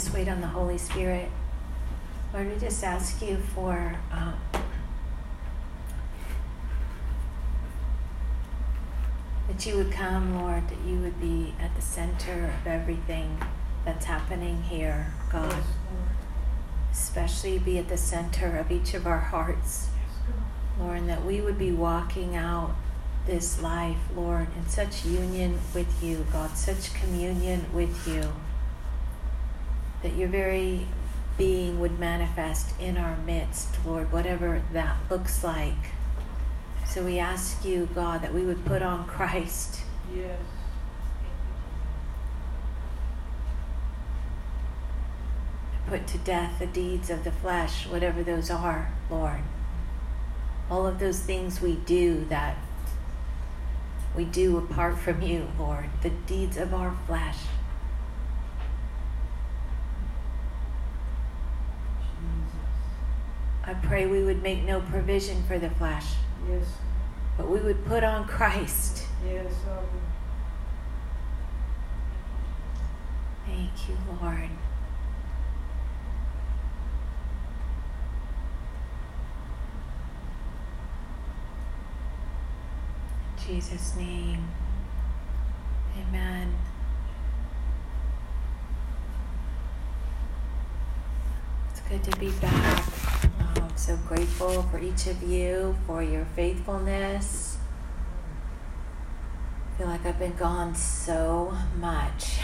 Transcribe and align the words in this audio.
just 0.00 0.14
wait 0.14 0.28
on 0.28 0.40
the 0.40 0.46
Holy 0.46 0.78
Spirit. 0.78 1.28
Lord, 2.32 2.50
we 2.50 2.58
just 2.58 2.82
ask 2.82 3.20
you 3.20 3.36
for 3.54 3.96
um, 4.10 4.32
that 9.46 9.66
you 9.66 9.76
would 9.76 9.92
come, 9.92 10.40
Lord, 10.40 10.66
that 10.68 10.78
you 10.88 11.00
would 11.00 11.20
be 11.20 11.52
at 11.60 11.76
the 11.76 11.82
center 11.82 12.46
of 12.46 12.66
everything 12.66 13.36
that's 13.84 14.06
happening 14.06 14.62
here, 14.62 15.12
God. 15.30 15.62
Especially 16.90 17.58
be 17.58 17.76
at 17.76 17.90
the 17.90 17.98
center 17.98 18.56
of 18.56 18.72
each 18.72 18.94
of 18.94 19.06
our 19.06 19.18
hearts, 19.18 19.90
Lord, 20.78 20.96
and 20.96 21.10
that 21.10 21.26
we 21.26 21.42
would 21.42 21.58
be 21.58 21.72
walking 21.72 22.36
out 22.36 22.74
this 23.26 23.60
life, 23.60 23.98
Lord, 24.16 24.46
in 24.56 24.66
such 24.66 25.04
union 25.04 25.58
with 25.74 26.02
you, 26.02 26.24
God, 26.32 26.56
such 26.56 26.94
communion 26.94 27.66
with 27.74 28.08
you, 28.08 28.32
that 30.02 30.14
your 30.14 30.28
very 30.28 30.86
being 31.36 31.80
would 31.80 31.98
manifest 31.98 32.78
in 32.80 32.96
our 32.96 33.16
midst, 33.18 33.68
Lord, 33.84 34.12
whatever 34.12 34.62
that 34.72 34.96
looks 35.10 35.42
like. 35.42 35.92
So 36.86 37.04
we 37.04 37.18
ask 37.18 37.64
you, 37.64 37.88
God, 37.94 38.22
that 38.22 38.34
we 38.34 38.42
would 38.42 38.64
put 38.64 38.82
on 38.82 39.06
Christ. 39.06 39.80
Yes. 40.14 40.38
Put 45.86 46.06
to 46.08 46.18
death 46.18 46.58
the 46.58 46.66
deeds 46.66 47.10
of 47.10 47.24
the 47.24 47.32
flesh, 47.32 47.86
whatever 47.86 48.22
those 48.22 48.50
are, 48.50 48.92
Lord. 49.08 49.40
All 50.70 50.86
of 50.86 50.98
those 50.98 51.20
things 51.20 51.60
we 51.60 51.76
do 51.76 52.24
that 52.28 52.56
we 54.14 54.24
do 54.24 54.58
apart 54.58 54.98
from 54.98 55.22
you, 55.22 55.48
Lord, 55.58 55.86
the 56.02 56.10
deeds 56.10 56.56
of 56.56 56.74
our 56.74 56.96
flesh. 57.06 57.38
I 63.70 63.74
pray 63.74 64.04
we 64.04 64.24
would 64.24 64.42
make 64.42 64.64
no 64.64 64.80
provision 64.80 65.44
for 65.44 65.56
the 65.56 65.70
flesh. 65.70 66.14
Yes. 66.50 66.66
But 67.36 67.48
we 67.48 67.60
would 67.60 67.86
put 67.86 68.02
on 68.02 68.26
Christ. 68.26 69.06
Yes, 69.24 69.52
Thank 73.46 73.70
you, 73.88 73.96
Lord. 74.20 74.50
In 83.38 83.54
Jesus' 83.54 83.94
name. 83.94 84.48
Amen. 85.96 86.52
It's 91.70 91.80
good 91.88 92.02
to 92.02 92.18
be 92.18 92.30
back. 92.40 93.30
Oh, 93.80 93.82
so 93.82 93.96
grateful 94.08 94.62
for 94.64 94.78
each 94.78 95.06
of 95.06 95.22
you 95.22 95.76
for 95.86 96.02
your 96.02 96.26
faithfulness. 96.36 97.56
I 99.72 99.78
feel 99.78 99.86
like 99.86 100.04
I've 100.04 100.18
been 100.18 100.36
gone 100.36 100.74
so 100.74 101.56
much. 101.78 102.40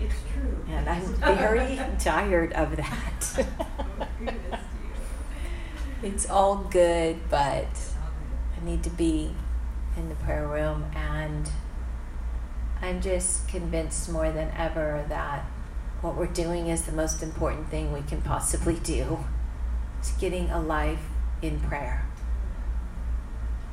It's 0.00 0.14
true. 0.32 0.64
And 0.68 0.88
I'm 0.88 1.02
very 1.36 1.78
tired 1.98 2.52
of 2.54 2.76
that. 2.76 3.46
Oh, 6.04 6.08
it's 6.08 6.28
all 6.28 6.56
good, 6.56 7.16
but 7.30 7.68
I 8.56 8.64
need 8.64 8.82
to 8.82 8.90
be 8.90 9.32
in 9.96 10.08
the 10.08 10.16
prayer 10.16 10.48
room. 10.48 10.84
And 10.96 11.48
I'm 12.80 13.00
just 13.00 13.46
convinced 13.46 14.10
more 14.10 14.32
than 14.32 14.50
ever 14.56 15.04
that 15.08 15.44
what 16.00 16.16
we're 16.16 16.26
doing 16.26 16.66
is 16.66 16.82
the 16.82 16.92
most 16.92 17.22
important 17.22 17.68
thing 17.68 17.92
we 17.92 18.02
can 18.02 18.20
possibly 18.22 18.74
do. 18.74 19.24
It's 20.02 20.10
getting 20.12 20.50
a 20.50 20.60
life 20.60 21.06
in 21.40 21.60
prayer. 21.60 22.04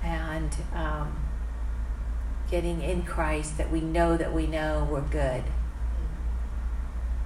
And 0.03 0.55
um, 0.75 1.17
getting 2.51 2.83
in 2.83 3.01
Christ 3.01 3.57
that 3.57 3.71
we 3.71 3.81
know 3.81 4.15
that 4.15 4.31
we 4.31 4.45
know 4.45 4.87
we're 4.89 5.01
good 5.01 5.43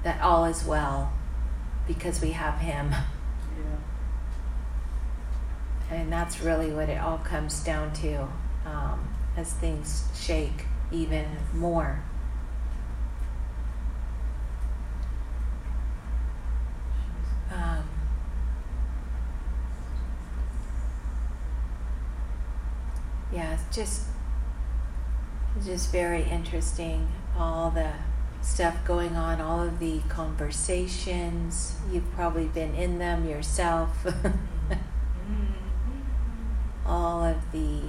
that 0.04 0.22
all 0.22 0.46
is 0.46 0.64
well 0.66 1.12
because 1.88 2.22
we 2.22 2.32
have 2.32 2.60
Him. 2.60 2.94
Yeah. 5.92 5.98
And 5.98 6.12
that's 6.12 6.42
really 6.42 6.72
what 6.72 6.90
it 6.90 7.00
all 7.00 7.20
comes 7.20 7.64
down 7.64 7.94
to 7.94 8.28
um, 8.66 9.08
as 9.38 9.54
things 9.54 10.06
shake 10.16 10.66
even 10.92 11.28
more. 11.54 12.02
Um, 17.54 17.88
yeah, 23.32 23.54
it's 23.54 23.63
just 23.74 24.04
just 25.66 25.92
very 25.92 26.24
interesting 26.24 27.08
all 27.38 27.70
the 27.72 27.92
stuff 28.42 28.84
going 28.86 29.16
on, 29.16 29.40
all 29.40 29.62
of 29.62 29.80
the 29.80 30.00
conversations. 30.10 31.76
You've 31.92 32.12
probably 32.12 32.46
been 32.46 32.76
in 32.76 33.00
them 33.00 33.28
yourself. 33.28 34.06
all 36.86 37.24
of 37.24 37.52
the, 37.52 37.82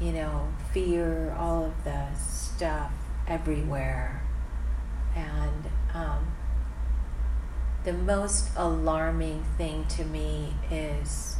you 0.00 0.12
know, 0.12 0.48
fear, 0.72 1.34
all 1.38 1.64
of 1.64 1.84
the 1.84 2.14
stuff 2.14 2.92
everywhere. 3.26 4.22
And 5.16 5.64
um, 5.94 6.32
the 7.84 7.92
most 7.92 8.50
alarming 8.56 9.44
thing 9.56 9.86
to 9.86 10.04
me 10.04 10.54
is 10.70 11.36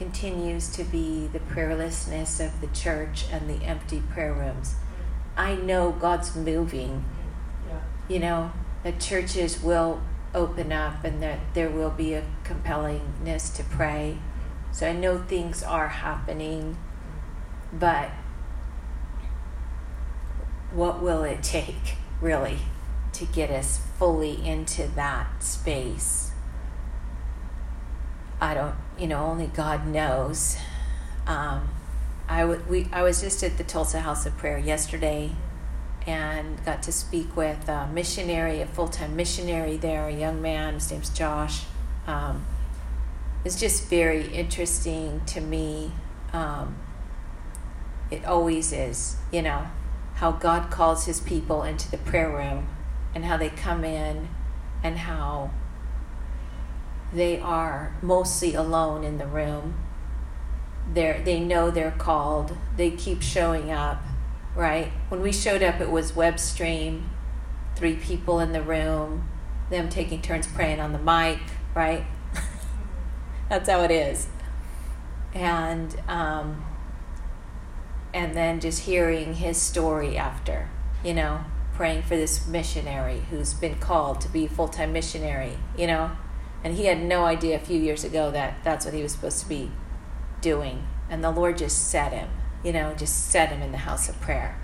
continues 0.00 0.70
to 0.70 0.82
be 0.82 1.26
the 1.26 1.38
prayerlessness 1.38 2.42
of 2.42 2.58
the 2.62 2.66
church 2.68 3.26
and 3.30 3.50
the 3.50 3.62
empty 3.66 4.02
prayer 4.10 4.32
rooms. 4.32 4.74
I 5.36 5.56
know 5.56 5.92
God's 5.92 6.34
moving. 6.34 7.04
Yeah. 7.68 7.80
You 8.08 8.18
know, 8.18 8.52
the 8.82 8.92
churches 8.92 9.62
will 9.62 10.00
open 10.34 10.72
up 10.72 11.04
and 11.04 11.22
that 11.22 11.40
there 11.52 11.68
will 11.68 11.90
be 11.90 12.14
a 12.14 12.24
compellingness 12.44 13.54
to 13.56 13.62
pray. 13.62 14.16
So 14.72 14.88
I 14.88 14.92
know 14.94 15.18
things 15.18 15.62
are 15.62 15.88
happening, 15.88 16.78
but 17.70 18.08
what 20.72 21.02
will 21.02 21.24
it 21.24 21.42
take, 21.42 21.96
really, 22.22 22.60
to 23.12 23.26
get 23.26 23.50
us 23.50 23.82
fully 23.98 24.48
into 24.48 24.86
that 24.94 25.42
space? 25.42 26.32
I 28.40 28.54
don't, 28.54 28.74
you 29.00 29.06
know, 29.06 29.24
only 29.24 29.46
God 29.46 29.86
knows. 29.86 30.56
Um, 31.26 31.70
I, 32.28 32.42
w- 32.42 32.62
we, 32.68 32.88
I 32.92 33.02
was 33.02 33.22
just 33.22 33.42
at 33.42 33.56
the 33.56 33.64
Tulsa 33.64 34.00
House 34.00 34.26
of 34.26 34.36
Prayer 34.36 34.58
yesterday 34.58 35.30
and 36.06 36.62
got 36.64 36.82
to 36.84 36.92
speak 36.92 37.34
with 37.36 37.68
a 37.68 37.88
missionary, 37.92 38.60
a 38.60 38.66
full 38.66 38.88
time 38.88 39.16
missionary 39.16 39.76
there, 39.76 40.06
a 40.06 40.12
young 40.12 40.42
man. 40.42 40.74
His 40.74 40.90
name's 40.90 41.10
Josh. 41.10 41.64
Um, 42.06 42.44
it's 43.44 43.58
just 43.58 43.88
very 43.88 44.26
interesting 44.28 45.22
to 45.26 45.40
me. 45.40 45.92
Um, 46.32 46.76
it 48.10 48.24
always 48.24 48.72
is, 48.72 49.16
you 49.32 49.40
know, 49.40 49.66
how 50.16 50.32
God 50.32 50.70
calls 50.70 51.06
his 51.06 51.20
people 51.20 51.62
into 51.62 51.90
the 51.90 51.98
prayer 51.98 52.30
room 52.30 52.68
and 53.14 53.24
how 53.24 53.36
they 53.36 53.48
come 53.48 53.84
in 53.84 54.28
and 54.82 54.98
how 54.98 55.50
they 57.12 57.40
are 57.40 57.96
mostly 58.02 58.54
alone 58.54 59.04
in 59.04 59.18
the 59.18 59.26
room 59.26 59.74
They're, 60.92 61.22
they 61.22 61.40
know 61.40 61.70
they're 61.70 61.92
called. 61.92 62.56
They 62.76 62.90
keep 62.90 63.22
showing 63.22 63.70
up, 63.70 64.02
right? 64.56 64.92
When 65.08 65.20
we 65.22 65.32
showed 65.32 65.62
up, 65.62 65.80
it 65.80 65.90
was 65.90 66.16
web 66.16 66.38
stream, 66.40 67.10
three 67.76 67.94
people 67.96 68.40
in 68.40 68.52
the 68.52 68.62
room, 68.62 69.28
them 69.70 69.88
taking 69.88 70.20
turns 70.22 70.46
praying 70.46 70.80
on 70.80 70.92
the 70.92 70.98
mic, 70.98 71.38
right? 71.74 72.04
That's 73.48 73.68
how 73.68 73.82
it 73.82 73.90
is. 73.90 74.28
And 75.34 75.94
um, 76.08 76.64
and 78.12 78.34
then 78.34 78.58
just 78.60 78.82
hearing 78.82 79.34
his 79.34 79.56
story 79.56 80.16
after, 80.18 80.68
you 81.04 81.14
know, 81.14 81.44
praying 81.74 82.02
for 82.02 82.16
this 82.16 82.46
missionary 82.48 83.22
who's 83.30 83.54
been 83.54 83.76
called 83.78 84.20
to 84.22 84.28
be 84.28 84.46
full 84.48 84.68
time 84.68 84.92
missionary, 84.92 85.58
you 85.76 85.86
know, 85.86 86.10
and 86.62 86.74
he 86.76 86.86
had 86.86 87.02
no 87.02 87.24
idea 87.24 87.56
a 87.56 87.60
few 87.60 87.78
years 87.78 88.04
ago 88.04 88.30
that 88.30 88.62
that's 88.62 88.84
what 88.84 88.94
he 88.94 89.02
was 89.02 89.12
supposed 89.12 89.40
to 89.40 89.48
be 89.48 89.70
doing. 90.40 90.86
And 91.08 91.24
the 91.24 91.30
Lord 91.30 91.58
just 91.58 91.88
set 91.88 92.12
him, 92.12 92.28
you 92.62 92.72
know, 92.72 92.94
just 92.94 93.30
set 93.30 93.50
him 93.50 93.62
in 93.62 93.72
the 93.72 93.78
house 93.78 94.08
of 94.08 94.20
prayer. 94.20 94.58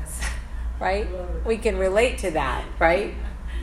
Yes. 0.00 0.20
Right? 0.78 1.08
We 1.46 1.56
can 1.56 1.78
relate 1.78 2.18
to 2.18 2.30
that, 2.32 2.62
right? 2.78 3.14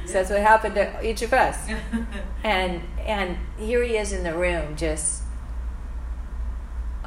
So 0.08 0.14
that's 0.14 0.32
what 0.32 0.40
happened 0.40 0.74
to 0.74 1.08
each 1.08 1.22
of 1.22 1.32
us. 1.32 1.58
And 2.44 2.82
and 3.06 3.38
here 3.58 3.84
he 3.84 3.96
is 3.96 4.12
in 4.12 4.24
the 4.24 4.34
room 4.34 4.76
just 4.76 5.24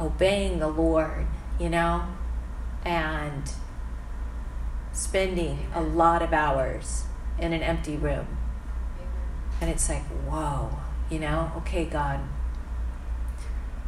obeying 0.00 0.60
the 0.60 0.68
Lord, 0.68 1.26
you 1.60 1.68
know, 1.68 2.06
and 2.84 3.50
spending 4.92 5.66
a 5.74 5.82
lot 5.82 6.22
of 6.22 6.32
hours 6.32 7.04
in 7.38 7.52
an 7.52 7.62
empty 7.62 7.96
room. 7.96 8.38
And 9.60 9.70
it's 9.70 9.88
like, 9.88 10.02
whoa, 10.28 10.70
you 11.10 11.18
know, 11.18 11.52
okay, 11.58 11.84
God. 11.84 12.20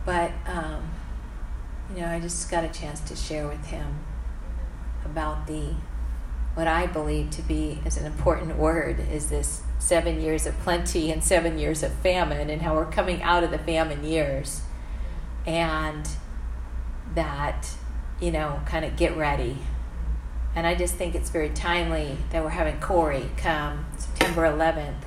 But, 0.04 0.32
um, 0.46 0.90
you 1.94 2.00
know, 2.00 2.08
I 2.08 2.20
just 2.20 2.50
got 2.50 2.64
a 2.64 2.68
chance 2.68 3.00
to 3.00 3.16
share 3.16 3.46
with 3.46 3.66
him 3.66 3.98
about 5.04 5.46
the 5.46 5.74
what 6.54 6.66
I 6.66 6.86
believe 6.86 7.30
to 7.30 7.42
be 7.42 7.78
as 7.86 7.96
an 7.96 8.04
important 8.04 8.56
word 8.56 8.98
is 9.12 9.28
this 9.28 9.62
seven 9.78 10.20
years 10.20 10.44
of 10.44 10.58
plenty 10.60 11.12
and 11.12 11.22
seven 11.22 11.56
years 11.56 11.84
of 11.84 11.92
famine, 11.92 12.50
and 12.50 12.62
how 12.62 12.74
we're 12.74 12.90
coming 12.90 13.22
out 13.22 13.44
of 13.44 13.52
the 13.52 13.58
famine 13.58 14.02
years, 14.02 14.62
and 15.46 16.08
that 17.14 17.74
you 18.20 18.30
know, 18.30 18.60
kind 18.66 18.84
of 18.84 18.96
get 18.96 19.16
ready. 19.16 19.56
And 20.54 20.66
I 20.66 20.74
just 20.74 20.94
think 20.94 21.14
it's 21.14 21.30
very 21.30 21.50
timely 21.50 22.18
that 22.30 22.42
we're 22.42 22.50
having 22.50 22.80
Corey 22.80 23.30
come 23.36 23.86
September 23.96 24.42
11th, 24.42 25.04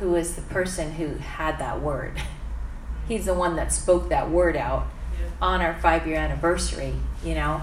who 0.00 0.14
is 0.16 0.34
the 0.36 0.42
person 0.42 0.92
who 0.92 1.14
had 1.16 1.58
that 1.58 1.80
word. 1.80 2.20
He's 3.08 3.26
the 3.26 3.34
one 3.34 3.56
that 3.56 3.72
spoke 3.72 4.08
that 4.08 4.30
word 4.30 4.56
out 4.56 4.86
Yeah. 5.20 5.28
on 5.40 5.60
our 5.60 5.74
five 5.80 6.06
year 6.06 6.16
anniversary, 6.16 6.94
you 7.22 7.34
know. 7.34 7.62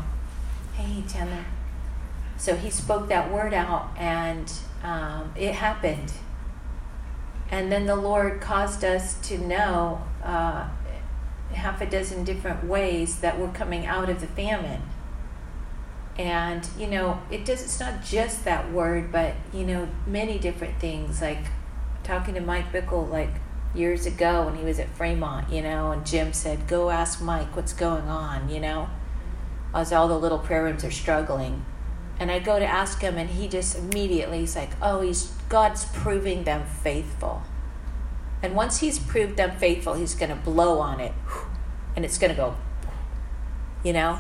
Hey, 0.75 1.03
Chandler. 1.11 1.45
So 2.37 2.55
he 2.55 2.69
spoke 2.69 3.07
that 3.09 3.31
word 3.31 3.53
out, 3.53 3.89
and 3.97 4.51
um, 4.83 5.31
it 5.35 5.53
happened. 5.55 6.11
And 7.51 7.71
then 7.71 7.85
the 7.85 7.95
Lord 7.95 8.39
caused 8.41 8.83
us 8.83 9.19
to 9.27 9.37
know 9.37 10.01
uh, 10.23 10.67
half 11.53 11.81
a 11.81 11.85
dozen 11.85 12.23
different 12.23 12.63
ways 12.63 13.19
that 13.19 13.37
we're 13.39 13.51
coming 13.51 13.85
out 13.85 14.09
of 14.09 14.21
the 14.21 14.27
famine. 14.27 14.81
And 16.17 16.67
you 16.77 16.87
know, 16.87 17.19
it 17.29 17.45
does. 17.45 17.61
It's 17.61 17.79
not 17.79 18.03
just 18.03 18.45
that 18.45 18.71
word, 18.71 19.11
but 19.11 19.33
you 19.53 19.65
know, 19.65 19.87
many 20.07 20.37
different 20.39 20.79
things. 20.79 21.21
Like 21.21 21.39
talking 22.03 22.33
to 22.35 22.41
Mike 22.41 22.71
Bickle, 22.71 23.09
like 23.09 23.29
years 23.73 24.05
ago 24.05 24.45
when 24.45 24.55
he 24.55 24.63
was 24.63 24.79
at 24.79 24.89
Fremont, 24.89 25.51
you 25.51 25.61
know, 25.61 25.91
and 25.91 26.05
Jim 26.05 26.33
said, 26.33 26.67
"Go 26.67 26.89
ask 26.89 27.21
Mike 27.21 27.55
what's 27.55 27.73
going 27.73 28.07
on," 28.07 28.49
you 28.49 28.59
know, 28.59 28.89
as 29.73 29.93
all 29.93 30.07
the 30.07 30.19
little 30.19 30.39
prayer 30.39 30.63
rooms 30.63 30.83
are 30.83 30.91
struggling. 30.91 31.65
And 32.19 32.29
I 32.29 32.39
go 32.39 32.59
to 32.59 32.65
ask 32.65 33.01
him, 33.01 33.17
and 33.17 33.29
he 33.29 33.47
just 33.47 33.77
immediately 33.77 34.39
he's 34.39 34.55
like, 34.55 34.71
"Oh, 34.81 35.01
he's 35.01 35.31
God's 35.49 35.85
proving 35.85 36.43
them 36.43 36.65
faithful." 36.65 37.43
And 38.43 38.55
once 38.55 38.79
he's 38.79 38.99
proved 38.99 39.37
them 39.37 39.51
faithful, 39.57 39.93
he's 39.93 40.15
going 40.15 40.29
to 40.29 40.35
blow 40.35 40.79
on 40.79 40.99
it, 40.99 41.13
and 41.95 42.03
it's 42.03 42.17
going 42.17 42.31
to 42.31 42.37
go, 42.37 42.55
you 43.83 43.93
know. 43.93 44.19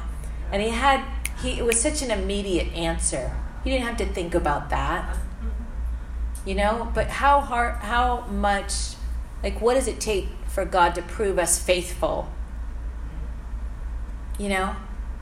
And 0.51 0.61
he 0.61 0.69
had 0.69 1.03
he 1.41 1.59
it 1.59 1.65
was 1.65 1.79
such 1.79 2.01
an 2.01 2.11
immediate 2.11 2.71
answer. 2.73 3.31
He 3.63 3.69
didn't 3.69 3.85
have 3.85 3.97
to 3.97 4.05
think 4.05 4.33
about 4.33 4.69
that, 4.69 5.17
you 6.45 6.55
know. 6.55 6.91
But 6.93 7.07
how 7.07 7.39
hard, 7.41 7.75
how 7.75 8.21
much, 8.27 8.95
like, 9.43 9.61
what 9.61 9.75
does 9.75 9.87
it 9.87 9.99
take 9.99 10.27
for 10.47 10.65
God 10.65 10.95
to 10.95 11.01
prove 11.01 11.39
us 11.39 11.61
faithful? 11.61 12.29
You 14.37 14.49
know, 14.49 14.75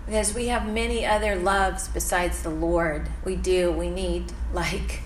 because 0.05 0.33
we 0.33 0.47
have 0.47 0.67
many 0.67 1.05
other 1.05 1.35
loves 1.35 1.87
besides 1.87 2.41
the 2.43 2.49
Lord. 2.49 3.09
We 3.23 3.35
do. 3.35 3.71
We 3.71 3.89
need 3.89 4.31
like 4.53 5.01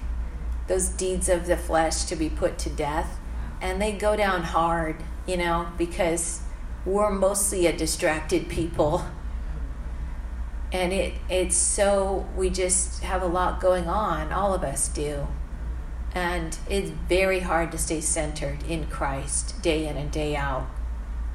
those 0.67 0.89
deeds 0.89 1.29
of 1.29 1.45
the 1.45 1.57
flesh 1.57 2.05
to 2.05 2.15
be 2.15 2.29
put 2.29 2.57
to 2.59 2.69
death, 2.69 3.19
and 3.61 3.81
they 3.81 3.91
go 3.91 4.15
down 4.15 4.43
hard. 4.43 4.97
You 5.25 5.37
know, 5.37 5.67
because 5.77 6.41
we're 6.85 7.09
mostly 7.09 7.65
a 7.65 7.75
distracted 7.75 8.49
people 8.49 9.05
and 10.73 10.91
it 10.91 11.13
it's 11.29 11.55
so 11.55 12.27
we 12.35 12.49
just 12.49 13.03
have 13.03 13.21
a 13.21 13.27
lot 13.27 13.61
going 13.61 13.87
on 13.87 14.33
all 14.33 14.53
of 14.53 14.63
us 14.63 14.87
do 14.89 15.25
and 16.13 16.57
it's 16.69 16.89
very 16.89 17.39
hard 17.39 17.71
to 17.71 17.77
stay 17.77 18.01
centered 18.01 18.63
in 18.63 18.87
Christ 18.87 19.61
day 19.61 19.87
in 19.87 19.97
and 19.97 20.11
day 20.11 20.35
out. 20.35 20.67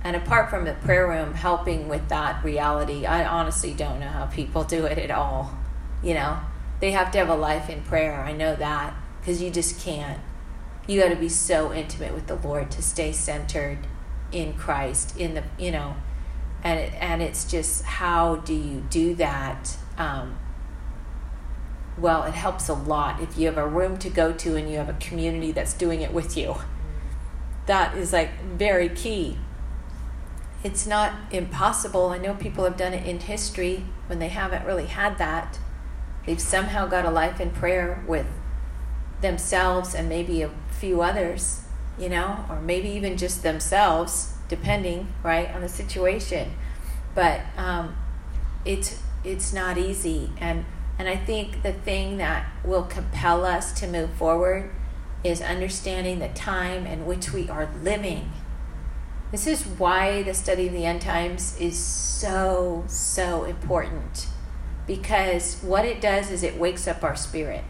And 0.04 0.14
apart 0.14 0.48
from 0.48 0.64
the 0.64 0.74
prayer 0.74 1.08
room 1.08 1.34
helping 1.34 1.88
with 1.88 2.08
that 2.08 2.44
reality 2.44 3.04
I 3.04 3.24
honestly 3.24 3.74
don't 3.74 3.98
know 3.98 4.06
how 4.06 4.26
people 4.26 4.62
do 4.64 4.84
it 4.84 4.98
at 4.98 5.10
all 5.10 5.58
you 6.02 6.14
know? 6.14 6.38
They 6.80 6.92
have 6.92 7.10
to 7.12 7.18
have 7.18 7.28
a 7.28 7.34
life 7.34 7.68
in 7.68 7.82
prayer 7.82 8.20
I 8.20 8.32
know 8.32 8.54
that 8.56 8.94
because 9.20 9.42
you 9.42 9.50
just 9.50 9.80
can't. 9.80 10.20
You 10.86 11.00
got 11.00 11.10
to 11.10 11.16
be 11.16 11.28
so 11.28 11.72
intimate 11.72 12.14
with 12.14 12.26
the 12.26 12.36
Lord 12.36 12.70
to 12.72 12.82
stay 12.82 13.12
centered 13.12 13.78
in 14.32 14.54
Christ 14.54 15.16
in 15.16 15.34
the 15.34 15.44
you 15.58 15.70
know? 15.70 15.96
And 16.62 16.78
it, 16.80 16.92
and 16.94 17.22
it's 17.22 17.44
just 17.44 17.84
how 17.84 18.36
do 18.36 18.54
you 18.54 18.84
do 18.90 19.14
that? 19.16 19.76
Um, 19.96 20.38
well 22.00 22.24
it 22.24 22.34
helps 22.34 22.68
a 22.68 22.74
lot 22.74 23.20
if 23.20 23.38
you 23.38 23.46
have 23.46 23.58
a 23.58 23.66
room 23.66 23.98
to 23.98 24.10
go 24.10 24.32
to 24.32 24.56
and 24.56 24.70
you 24.70 24.76
have 24.76 24.88
a 24.88 24.94
community 24.94 25.52
that's 25.52 25.72
doing 25.72 26.00
it 26.00 26.12
with 26.12 26.36
you. 26.36 26.56
That 27.66 27.96
is 27.96 28.12
like 28.12 28.40
very 28.42 28.88
key. 28.88 29.38
It's 30.64 30.86
not 30.86 31.12
impossible. 31.30 32.08
I 32.08 32.18
know 32.18 32.34
people 32.34 32.64
have 32.64 32.76
done 32.76 32.92
it 32.92 33.06
in 33.06 33.20
history. 33.20 33.84
When 34.06 34.18
they 34.18 34.28
haven't 34.28 34.64
really 34.64 34.86
had 34.86 35.18
that 35.18 35.58
they've 36.26 36.40
somehow 36.40 36.86
got 36.86 37.04
a 37.04 37.10
life 37.10 37.40
in 37.40 37.50
prayer 37.50 38.04
with 38.06 38.26
themselves 39.20 39.94
and 39.94 40.08
maybe 40.08 40.42
a 40.42 40.50
few 40.70 41.00
others 41.00 41.62
you 41.98 42.08
know 42.08 42.44
or 42.48 42.60
maybe 42.60 42.88
even 42.88 43.16
just 43.16 43.42
themselves 43.42 44.34
depending 44.48 45.12
right 45.22 45.50
on 45.54 45.60
the 45.60 45.68
situation. 45.68 46.52
But 47.14 47.42
um, 47.56 47.96
it's 48.64 49.00
it's 49.24 49.52
not 49.52 49.78
easy. 49.78 50.30
And 50.38 50.64
and 50.98 51.08
I 51.08 51.16
think 51.16 51.62
the 51.62 51.72
thing 51.72 52.16
that 52.18 52.50
will 52.64 52.82
compel 52.82 53.44
us 53.44 53.72
to 53.80 53.86
move 53.86 54.10
forward 54.14 54.70
is 55.22 55.40
understanding 55.40 56.18
the 56.18 56.28
time 56.28 56.86
in 56.86 57.06
which 57.06 57.32
we 57.32 57.48
are 57.48 57.70
living. 57.82 58.32
This 59.30 59.46
is 59.46 59.64
why 59.64 60.22
the 60.22 60.34
study 60.34 60.66
of 60.66 60.72
the 60.72 60.86
end 60.86 61.02
times 61.02 61.56
is 61.60 61.78
so 61.78 62.84
so 62.88 63.44
important. 63.44 64.26
Because 64.86 65.60
what 65.62 65.84
it 65.84 66.00
does 66.00 66.30
is 66.30 66.42
it 66.42 66.56
wakes 66.56 66.88
up 66.88 67.04
our 67.04 67.14
spirit. 67.14 67.62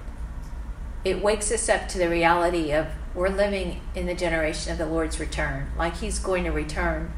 It 1.05 1.23
wakes 1.23 1.51
us 1.51 1.69
up 1.69 1.89
to 1.89 1.99
the 1.99 2.09
reality 2.09 2.73
of 2.73 2.87
we're 3.15 3.29
living 3.29 3.81
in 3.95 4.07
the 4.07 4.15
generation 4.15 4.71
of 4.71 4.79
the 4.79 4.87
Lord's 4.87 5.19
return, 5.19 5.71
like 5.77 5.97
He's 5.97 6.19
going 6.19 6.45
to 6.45 6.51
return 6.51 7.13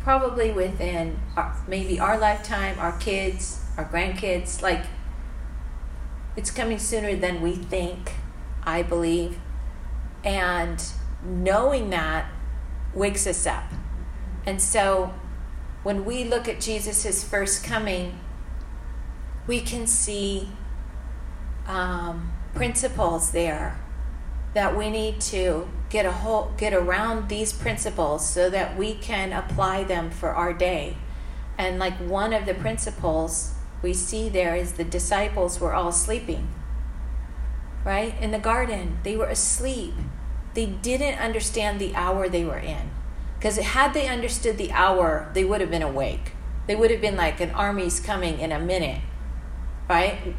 probably 0.00 0.50
within 0.50 1.18
our, 1.36 1.56
maybe 1.66 1.98
our 1.98 2.18
lifetime, 2.18 2.78
our 2.78 2.92
kids, 2.98 3.64
our 3.76 3.84
grandkids. 3.84 4.60
Like 4.60 4.84
it's 6.36 6.50
coming 6.50 6.78
sooner 6.78 7.14
than 7.14 7.42
we 7.42 7.54
think, 7.54 8.12
I 8.64 8.82
believe. 8.82 9.38
And 10.24 10.82
knowing 11.24 11.90
that 11.90 12.30
wakes 12.94 13.26
us 13.26 13.46
up. 13.46 13.64
And 14.46 14.60
so 14.60 15.14
when 15.82 16.04
we 16.04 16.24
look 16.24 16.48
at 16.48 16.60
Jesus' 16.60 17.24
first 17.24 17.64
coming, 17.64 18.18
we 19.46 19.60
can 19.60 19.86
see 19.86 20.48
um, 21.66 22.32
principles 22.54 23.32
there 23.32 23.78
that 24.54 24.76
we 24.76 24.90
need 24.90 25.20
to 25.20 25.68
get 25.88 26.06
a 26.06 26.12
whole 26.12 26.52
get 26.56 26.72
around 26.72 27.28
these 27.28 27.52
principles 27.52 28.28
so 28.28 28.50
that 28.50 28.76
we 28.76 28.94
can 28.94 29.32
apply 29.32 29.84
them 29.84 30.10
for 30.10 30.30
our 30.30 30.52
day 30.52 30.96
and 31.58 31.78
like 31.78 31.96
one 31.98 32.32
of 32.32 32.46
the 32.46 32.54
principles 32.54 33.54
we 33.82 33.92
see 33.92 34.28
there 34.28 34.54
is 34.54 34.72
the 34.72 34.84
disciples 34.84 35.60
were 35.60 35.74
all 35.74 35.92
sleeping 35.92 36.48
right 37.84 38.14
in 38.20 38.30
the 38.30 38.38
garden 38.38 38.98
they 39.02 39.16
were 39.16 39.26
asleep 39.26 39.94
they 40.54 40.66
didn't 40.66 41.18
understand 41.18 41.80
the 41.80 41.94
hour 41.94 42.28
they 42.28 42.44
were 42.44 42.58
in 42.58 42.90
because 43.38 43.56
had 43.56 43.92
they 43.92 44.08
understood 44.08 44.56
the 44.56 44.72
hour 44.72 45.30
they 45.34 45.44
would 45.44 45.60
have 45.60 45.70
been 45.70 45.82
awake 45.82 46.32
they 46.66 46.76
would 46.76 46.90
have 46.90 47.00
been 47.00 47.16
like 47.16 47.40
an 47.40 47.50
army's 47.50 47.98
coming 47.98 48.38
in 48.38 48.52
a 48.52 48.60
minute 48.60 49.00
right 49.88 50.34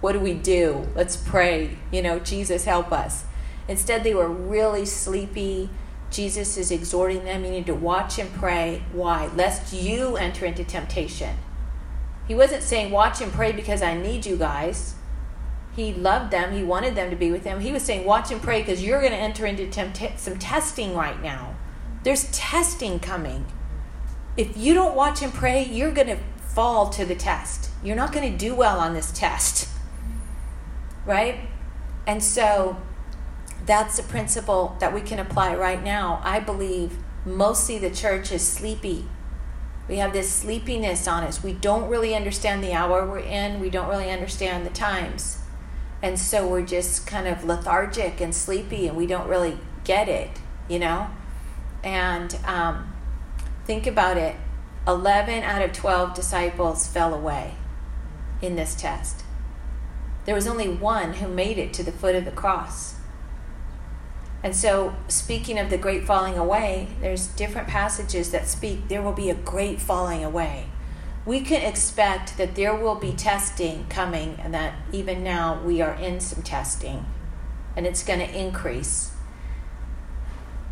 what 0.00 0.12
do 0.12 0.20
we 0.20 0.34
do 0.34 0.88
let's 0.94 1.16
pray 1.16 1.76
you 1.92 2.02
know 2.02 2.18
jesus 2.18 2.64
help 2.64 2.90
us 2.92 3.24
Instead, 3.68 4.02
they 4.02 4.14
were 4.14 4.28
really 4.28 4.86
sleepy. 4.86 5.68
Jesus 6.10 6.56
is 6.56 6.70
exhorting 6.70 7.24
them, 7.24 7.44
you 7.44 7.50
need 7.50 7.66
to 7.66 7.74
watch 7.74 8.18
and 8.18 8.32
pray. 8.32 8.82
Why? 8.92 9.30
Lest 9.36 9.74
you 9.74 10.16
enter 10.16 10.46
into 10.46 10.64
temptation. 10.64 11.36
He 12.28 12.34
wasn't 12.34 12.62
saying, 12.62 12.90
watch 12.90 13.20
and 13.22 13.32
pray 13.32 13.52
because 13.52 13.82
I 13.82 13.96
need 13.96 14.26
you 14.26 14.36
guys. 14.36 14.94
He 15.74 15.94
loved 15.94 16.30
them, 16.30 16.52
he 16.52 16.62
wanted 16.62 16.94
them 16.94 17.08
to 17.10 17.16
be 17.16 17.30
with 17.30 17.44
him. 17.44 17.60
He 17.60 17.72
was 17.72 17.82
saying, 17.82 18.04
watch 18.04 18.30
and 18.30 18.42
pray 18.42 18.60
because 18.60 18.84
you're 18.84 19.00
going 19.00 19.12
to 19.12 19.18
enter 19.18 19.46
into 19.46 19.66
tempt- 19.68 20.18
some 20.18 20.38
testing 20.38 20.94
right 20.94 21.22
now. 21.22 21.56
There's 22.02 22.30
testing 22.30 23.00
coming. 23.00 23.46
If 24.36 24.56
you 24.56 24.74
don't 24.74 24.94
watch 24.94 25.22
and 25.22 25.32
pray, 25.32 25.64
you're 25.64 25.92
going 25.92 26.08
to 26.08 26.18
fall 26.38 26.90
to 26.90 27.04
the 27.04 27.14
test. 27.14 27.70
You're 27.82 27.96
not 27.96 28.12
going 28.12 28.30
to 28.30 28.36
do 28.36 28.54
well 28.54 28.78
on 28.78 28.92
this 28.92 29.10
test. 29.12 29.68
Right? 31.06 31.40
And 32.06 32.22
so 32.22 32.76
that's 33.64 33.98
a 33.98 34.02
principle 34.02 34.76
that 34.80 34.92
we 34.92 35.00
can 35.00 35.18
apply 35.18 35.54
right 35.54 35.82
now. 35.82 36.20
I 36.24 36.40
believe 36.40 36.96
mostly 37.24 37.78
the 37.78 37.90
church 37.90 38.32
is 38.32 38.46
sleepy. 38.46 39.06
We 39.88 39.96
have 39.96 40.12
this 40.12 40.30
sleepiness 40.30 41.08
on 41.08 41.24
us. 41.24 41.42
We 41.42 41.54
don't 41.54 41.88
really 41.88 42.14
understand 42.14 42.62
the 42.62 42.74
hour 42.74 43.06
we're 43.06 43.20
in, 43.20 43.58
we 43.58 43.70
don't 43.70 43.88
really 43.88 44.10
understand 44.10 44.66
the 44.66 44.70
times. 44.70 45.38
And 46.02 46.18
so 46.18 46.46
we're 46.46 46.66
just 46.66 47.06
kind 47.06 47.26
of 47.26 47.44
lethargic 47.44 48.20
and 48.20 48.34
sleepy 48.34 48.86
and 48.86 48.96
we 48.96 49.06
don't 49.06 49.28
really 49.28 49.58
get 49.84 50.08
it, 50.08 50.30
you 50.68 50.78
know? 50.78 51.08
And 51.82 52.38
um, 52.44 52.92
think 53.64 53.86
about 53.86 54.16
it 54.16 54.36
11 54.86 55.42
out 55.42 55.62
of 55.62 55.72
12 55.72 56.14
disciples 56.14 56.86
fell 56.86 57.12
away 57.12 57.54
in 58.40 58.56
this 58.56 58.74
test. 58.74 59.24
There 60.24 60.34
was 60.34 60.46
only 60.46 60.68
one 60.68 61.14
who 61.14 61.28
made 61.28 61.58
it 61.58 61.72
to 61.74 61.82
the 61.82 61.92
foot 61.92 62.14
of 62.14 62.24
the 62.24 62.30
cross. 62.30 62.94
And 64.42 64.54
so, 64.54 64.94
speaking 65.08 65.58
of 65.58 65.68
the 65.68 65.78
great 65.78 66.04
falling 66.04 66.38
away, 66.38 66.88
there's 67.00 67.26
different 67.26 67.66
passages 67.66 68.30
that 68.30 68.46
speak 68.46 68.88
there 68.88 69.02
will 69.02 69.12
be 69.12 69.30
a 69.30 69.34
great 69.34 69.80
falling 69.80 70.22
away. 70.22 70.66
We 71.26 71.40
can 71.40 71.62
expect 71.62 72.38
that 72.38 72.54
there 72.54 72.74
will 72.74 72.94
be 72.94 73.12
testing 73.12 73.86
coming, 73.88 74.38
and 74.40 74.54
that 74.54 74.74
even 74.92 75.24
now 75.24 75.60
we 75.62 75.80
are 75.80 75.94
in 75.94 76.20
some 76.20 76.42
testing, 76.42 77.04
and 77.76 77.84
it's 77.84 78.04
going 78.04 78.20
to 78.20 78.38
increase. 78.38 79.12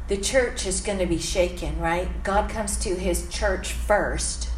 The 0.09 0.17
church 0.17 0.65
is 0.65 0.81
going 0.81 0.99
to 1.01 1.07
be 1.07 1.19
shaken, 1.19 1.81
right? 1.81 2.23
God 2.23 2.49
comes 2.49 2.79
to 2.79 2.95
his 2.95 3.29
church 3.29 3.73
first, 3.73 4.49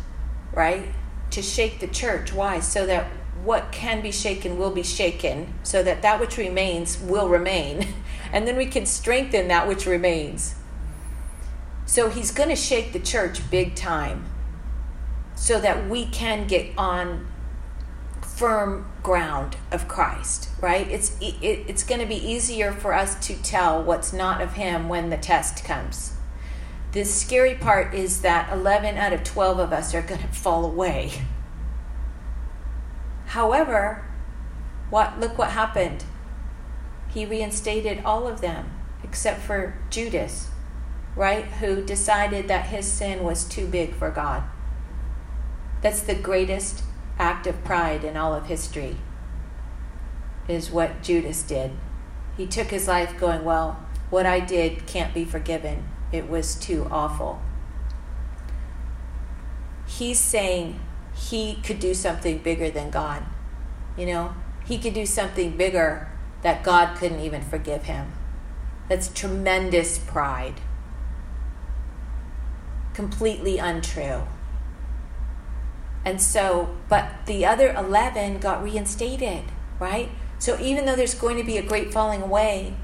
right? 0.53 0.93
To 1.31 1.41
shake 1.41 1.81
the 1.81 1.89
church. 1.89 2.35
Why? 2.35 2.61
So 2.61 2.85
that 2.85 3.07
what 3.43 3.73
can 3.73 4.03
be 4.03 4.13
shaken 4.13 4.59
will 4.59 4.71
be 4.71 4.83
shaken, 4.83 5.55
so 5.63 5.83
that 5.83 6.03
that 6.03 6.21
which 6.21 6.37
remains 6.37 7.01
will 7.01 7.31
remain. 7.31 7.95
and 8.33 8.47
then 8.47 8.57
we 8.57 8.67
can 8.67 8.87
strengthen 8.87 9.49
that 9.49 9.67
which 9.69 9.87
remains. 9.87 10.55
So 11.87 12.11
he's 12.11 12.31
going 12.31 12.51
to 12.51 12.57
shake 12.57 12.93
the 12.93 13.01
church 13.01 13.51
big 13.51 13.75
time 13.75 14.27
so 15.35 15.61
that 15.61 15.89
we 15.89 16.05
can 16.05 16.47
get 16.47 16.77
on 16.77 17.27
firm 18.23 18.91
ground 19.03 19.57
of 19.73 19.89
Christ, 19.89 20.49
right? 20.61 20.87
It's 20.89 21.17
it, 21.21 21.35
it's 21.43 21.83
going 21.83 22.01
to 22.01 22.07
be 22.07 22.15
easier 22.15 22.73
for 22.73 22.93
us 22.93 23.27
to 23.27 23.35
tell 23.43 23.83
what's 23.83 24.13
not 24.13 24.41
of 24.41 24.53
him 24.53 24.89
when 24.89 25.11
the 25.11 25.17
test 25.17 25.65
comes. 25.65 26.13
The 26.93 27.05
scary 27.05 27.55
part 27.55 27.95
is 27.95 28.23
that 28.23 28.53
11 28.53 28.97
out 28.97 29.13
of 29.13 29.25
12 29.25 29.59
of 29.59 29.73
us 29.73 29.95
are 29.95 30.03
going 30.03 30.21
to 30.29 30.29
fall 30.29 30.65
away. 30.65 31.13
However, 33.27 34.05
what 34.91 35.19
look 35.21 35.37
what 35.37 35.51
happened 35.51 36.05
he 37.19 37.27
reinstated 37.27 38.01
all 38.05 38.29
of 38.29 38.41
them 38.41 38.71
except 39.03 39.41
for 39.41 39.77
Judas, 39.91 40.51
right? 41.17 41.45
Who 41.45 41.85
decided 41.85 42.47
that 42.47 42.67
his 42.67 42.87
sin 42.87 43.25
was 43.25 43.43
too 43.43 43.67
big 43.67 43.93
for 43.95 44.11
God. 44.11 44.45
That's 45.83 46.01
the 46.01 46.15
greatest 46.15 46.85
act 47.19 47.49
of 47.49 47.65
pride 47.65 48.05
in 48.05 48.17
all 48.17 48.35
of 48.35 48.47
history, 48.47 48.99
is 50.47 50.71
what 50.71 51.03
Judas 51.03 51.43
did. 51.43 51.73
He 52.37 52.47
took 52.47 52.69
his 52.69 52.87
life 52.87 53.19
going, 53.19 53.45
Well, 53.45 53.85
what 54.11 54.25
I 54.25 54.39
did 54.39 54.87
can't 54.87 55.13
be 55.13 55.25
forgiven. 55.25 55.89
It 56.13 56.31
was 56.31 56.55
too 56.55 56.87
awful. 56.89 57.43
He's 59.87 60.21
saying 60.21 60.79
he 61.15 61.57
could 61.65 61.81
do 61.81 61.95
something 61.95 62.39
bigger 62.39 62.71
than 62.71 62.91
God. 62.91 63.25
You 63.97 64.07
know, 64.07 64.35
he 64.65 64.79
could 64.79 64.95
do 64.95 65.05
something 65.05 65.57
bigger 65.57 66.09
that 66.43 66.63
God 66.63 66.97
couldn't 66.97 67.21
even 67.21 67.43
forgive 67.43 67.85
him. 67.85 68.13
That's 68.89 69.09
tremendous 69.09 69.99
pride. 69.99 70.61
Completely 72.95 73.59
untrue. 73.59 74.23
And 76.05 76.23
so, 76.23 76.75
but 76.89 77.27
the 77.27 77.45
other 77.45 77.73
11 77.73 78.39
got 78.39 78.63
reinstated, 78.63 79.45
right? 79.79 80.11
So 80.39 80.59
even 80.61 80.87
though 80.87 80.97
there's 80.97 81.15
going 81.15 81.37
to 81.37 81.45
be 81.45 81.59
a 81.59 81.63
great 81.63 81.93
falling 81.93 82.23
away, 82.23 82.75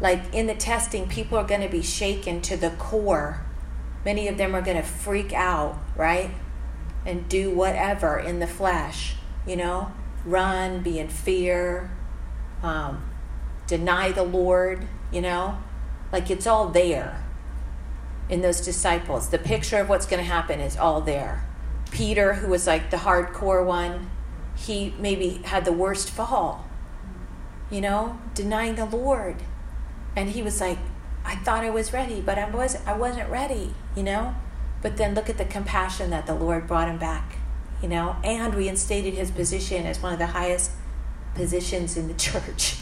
like 0.00 0.22
in 0.32 0.46
the 0.46 0.54
testing, 0.54 1.08
people 1.08 1.38
are 1.38 1.46
going 1.46 1.60
to 1.62 1.68
be 1.68 1.82
shaken 1.82 2.40
to 2.42 2.56
the 2.56 2.70
core. 2.70 3.44
Many 4.04 4.28
of 4.28 4.36
them 4.36 4.54
are 4.54 4.62
going 4.62 4.76
to 4.76 4.82
freak 4.82 5.32
out, 5.32 5.78
right? 5.96 6.30
And 7.06 7.28
do 7.28 7.50
whatever 7.50 8.18
in 8.18 8.38
the 8.38 8.46
flesh, 8.46 9.16
you 9.46 9.56
know? 9.56 9.92
Run, 10.24 10.82
be 10.82 11.00
in 11.00 11.08
fear, 11.08 11.90
um, 12.62 13.04
deny 13.66 14.12
the 14.12 14.22
Lord, 14.22 14.86
you 15.10 15.20
know? 15.20 15.58
Like 16.12 16.30
it's 16.30 16.46
all 16.46 16.68
there 16.68 17.24
in 18.28 18.40
those 18.40 18.60
disciples. 18.60 19.28
The 19.28 19.38
picture 19.38 19.78
of 19.78 19.88
what's 19.88 20.06
going 20.06 20.22
to 20.22 20.28
happen 20.28 20.60
is 20.60 20.76
all 20.76 21.00
there. 21.00 21.46
Peter, 21.90 22.34
who 22.34 22.48
was 22.48 22.66
like 22.66 22.90
the 22.90 22.98
hardcore 22.98 23.64
one, 23.64 24.10
he 24.56 24.94
maybe 24.98 25.40
had 25.44 25.64
the 25.64 25.72
worst 25.72 26.10
fall, 26.10 26.66
you 27.70 27.80
know, 27.80 28.18
denying 28.34 28.74
the 28.74 28.84
Lord. 28.84 29.36
And 30.16 30.30
he 30.30 30.42
was 30.42 30.60
like, 30.60 30.78
I 31.24 31.36
thought 31.36 31.64
I 31.64 31.70
was 31.70 31.92
ready, 31.92 32.20
but 32.20 32.38
I 32.38 32.48
wasn't, 32.48 32.86
I 32.86 32.96
wasn't 32.96 33.30
ready, 33.30 33.74
you 33.96 34.02
know? 34.02 34.34
But 34.80 34.96
then 34.96 35.14
look 35.14 35.30
at 35.30 35.38
the 35.38 35.44
compassion 35.44 36.10
that 36.10 36.26
the 36.26 36.34
Lord 36.34 36.66
brought 36.66 36.88
him 36.88 36.98
back, 36.98 37.36
you 37.82 37.88
know, 37.88 38.16
and 38.24 38.54
reinstated 38.54 39.14
his 39.14 39.30
position 39.30 39.86
as 39.86 40.02
one 40.02 40.12
of 40.12 40.18
the 40.18 40.26
highest 40.26 40.72
positions 41.34 41.96
in 41.96 42.08
the 42.08 42.14
church. 42.28 42.76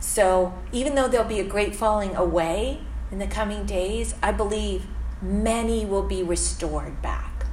So 0.00 0.52
even 0.72 0.94
though 0.94 1.08
there'll 1.08 1.28
be 1.28 1.40
a 1.40 1.44
great 1.44 1.74
falling 1.74 2.16
away 2.16 2.80
in 3.10 3.18
the 3.18 3.26
coming 3.26 3.64
days, 3.64 4.14
I 4.22 4.32
believe 4.32 4.86
many 5.20 5.84
will 5.84 6.02
be 6.02 6.22
restored 6.22 7.00
back. 7.00 7.46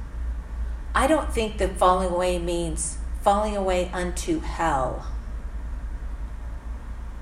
I 0.94 1.06
don't 1.06 1.32
think 1.32 1.58
that 1.58 1.76
falling 1.76 2.10
away 2.10 2.38
means 2.38 2.98
falling 3.22 3.56
away 3.56 3.90
unto 3.92 4.40
hell. 4.40 5.06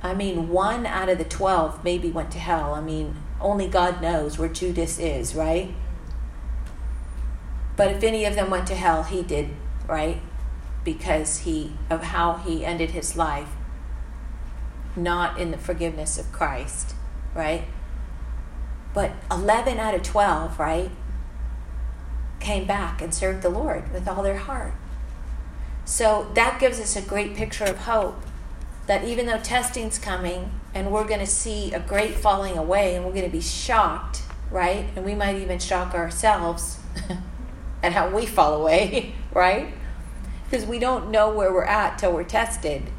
I 0.02 0.14
mean, 0.14 0.48
one 0.48 0.86
out 0.86 1.08
of 1.08 1.18
the 1.18 1.24
12 1.24 1.84
maybe 1.84 2.10
went 2.10 2.30
to 2.32 2.38
hell. 2.38 2.72
I 2.72 2.80
mean, 2.80 3.16
only 3.40 3.68
God 3.68 4.00
knows 4.00 4.38
where 4.38 4.48
Judas 4.48 4.98
is, 4.98 5.34
right? 5.34 5.74
But 7.76 7.92
if 7.92 8.02
any 8.02 8.24
of 8.24 8.34
them 8.34 8.50
went 8.50 8.66
to 8.68 8.74
hell, 8.74 9.02
he 9.02 9.22
did, 9.22 9.50
right? 9.86 10.20
Because 10.88 11.40
he 11.40 11.70
of 11.90 12.02
how 12.02 12.36
he 12.36 12.64
ended 12.64 12.92
his 12.92 13.14
life 13.14 13.50
not 14.96 15.38
in 15.38 15.50
the 15.50 15.58
forgiveness 15.58 16.18
of 16.18 16.32
Christ, 16.32 16.94
right? 17.34 17.64
But 18.94 19.12
11 19.30 19.78
out 19.78 19.94
of 19.94 20.02
12, 20.02 20.58
right, 20.58 20.90
came 22.40 22.66
back 22.66 23.02
and 23.02 23.12
served 23.14 23.42
the 23.42 23.50
Lord 23.50 23.92
with 23.92 24.08
all 24.08 24.22
their 24.22 24.38
heart. 24.38 24.72
So 25.84 26.30
that 26.34 26.58
gives 26.58 26.80
us 26.80 26.96
a 26.96 27.02
great 27.02 27.34
picture 27.34 27.64
of 27.64 27.80
hope 27.80 28.22
that 28.86 29.04
even 29.04 29.26
though 29.26 29.40
testing's 29.40 29.98
coming 29.98 30.50
and 30.74 30.90
we're 30.90 31.06
going 31.06 31.20
to 31.20 31.26
see 31.26 31.70
a 31.74 31.80
great 31.80 32.14
falling 32.14 32.56
away 32.56 32.96
and 32.96 33.04
we're 33.04 33.12
going 33.12 33.26
to 33.26 33.30
be 33.30 33.42
shocked, 33.42 34.22
right? 34.50 34.86
And 34.96 35.04
we 35.04 35.14
might 35.14 35.36
even 35.36 35.58
shock 35.58 35.92
ourselves 35.92 36.78
at 37.82 37.92
how 37.92 38.08
we 38.08 38.24
fall 38.24 38.54
away, 38.54 39.12
right? 39.34 39.74
Because 40.48 40.66
we 40.66 40.78
don't 40.78 41.10
know 41.10 41.30
where 41.30 41.52
we're 41.52 41.64
at 41.64 41.98
till 41.98 42.12
we're 42.12 42.24
tested. 42.24 42.90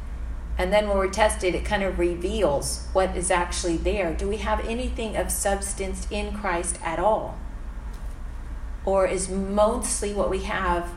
And 0.56 0.72
then 0.72 0.88
when 0.88 0.98
we're 0.98 1.10
tested, 1.10 1.54
it 1.54 1.64
kind 1.64 1.82
of 1.82 1.98
reveals 1.98 2.86
what 2.92 3.16
is 3.16 3.30
actually 3.30 3.76
there. 3.76 4.14
Do 4.14 4.28
we 4.28 4.36
have 4.38 4.60
anything 4.66 5.16
of 5.16 5.32
substance 5.32 6.06
in 6.10 6.36
Christ 6.36 6.78
at 6.84 6.98
all? 6.98 7.38
Or 8.84 9.06
is 9.06 9.28
mostly 9.28 10.12
what 10.12 10.30
we 10.30 10.40
have 10.44 10.90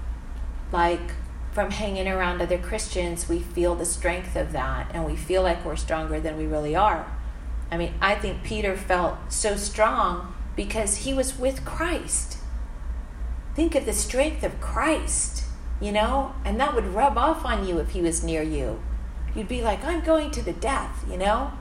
like 0.72 1.14
from 1.54 1.72
hanging 1.72 2.08
around 2.08 2.42
other 2.42 2.58
Christians, 2.58 3.30
we 3.30 3.40
feel 3.40 3.76
the 3.76 3.86
strength 3.86 4.36
of 4.36 4.52
that 4.52 4.92
and 4.94 5.06
we 5.06 5.16
feel 5.16 5.44
like 5.44 5.64
we're 5.64 5.76
stronger 5.76 6.20
than 6.20 6.38
we 6.38 6.46
really 6.46 6.76
are? 6.76 7.08
I 7.72 7.78
mean, 7.78 7.94
I 8.02 8.16
think 8.16 8.44
Peter 8.44 8.76
felt 8.76 9.32
so 9.32 9.56
strong 9.56 10.36
because 10.56 10.98
he 10.98 11.14
was 11.14 11.40
with 11.40 11.66
Christ. 11.66 12.38
Think 13.56 13.76
of 13.76 13.86
the 13.86 13.94
strength 13.94 14.44
of 14.44 14.60
Christ 14.62 15.43
you 15.84 15.92
know? 15.92 16.34
And 16.46 16.58
that 16.60 16.74
would 16.74 16.96
rub 16.96 17.18
off 17.18 17.46
on 17.46 17.68
you 17.68 17.78
if 17.80 17.90
he 17.90 18.02
was 18.02 18.24
near 18.24 18.42
you. 18.42 18.82
You'd 19.36 19.50
be 19.50 19.62
like, 19.62 19.84
I'm 19.84 20.02
going 20.02 20.32
to 20.32 20.42
the 20.42 20.54
death, 20.54 21.04
you 21.10 21.18
know? 21.18 21.52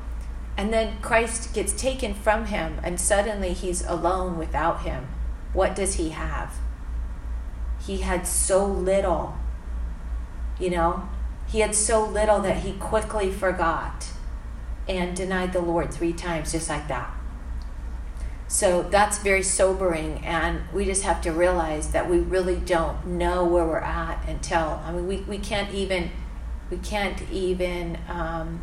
And 0.57 0.73
then 0.73 1.01
Christ 1.03 1.53
gets 1.53 1.73
taken 1.73 2.15
from 2.15 2.47
him, 2.47 2.79
and 2.85 3.01
suddenly 3.01 3.53
he's 3.53 3.85
alone 3.85 4.39
without 4.39 4.83
him. 4.83 5.09
What 5.53 5.75
does 5.75 5.95
he 5.95 6.11
have? 6.11 6.55
He 7.85 7.99
had 7.99 8.27
so 8.27 8.65
little, 8.65 9.35
you 10.61 10.71
know? 10.71 11.09
He 11.49 11.61
had 11.61 11.75
so 11.75 12.05
little 12.05 12.39
that 12.41 12.59
he 12.59 12.75
quickly 12.75 13.33
forgot 13.33 14.07
and 14.89 15.17
denied 15.17 15.53
the 15.53 15.61
Lord 15.61 15.93
three 15.93 16.13
times, 16.13 16.53
just 16.53 16.69
like 16.69 16.87
that. 16.89 17.13
So 18.53 18.83
that's 18.83 19.17
very 19.17 19.43
sobering, 19.43 20.19
and 20.27 20.61
we 20.75 20.85
just 20.85 21.05
have 21.05 21.23
to 21.23 21.33
realize 21.33 21.93
that 21.93 22.11
we 22.11 22.19
really 22.19 22.57
don't 22.57 23.07
know 23.07 23.47
where 23.47 23.65
we're 23.65 23.79
at 23.79 24.29
until 24.29 24.79
I 24.85 24.93
mean 24.93 25.09
we, 25.09 25.17
we 25.23 25.39
can't 25.39 25.73
even 25.73 26.11
we 26.71 26.77
can't 26.77 27.23
even 27.31 27.97
um, 28.11 28.61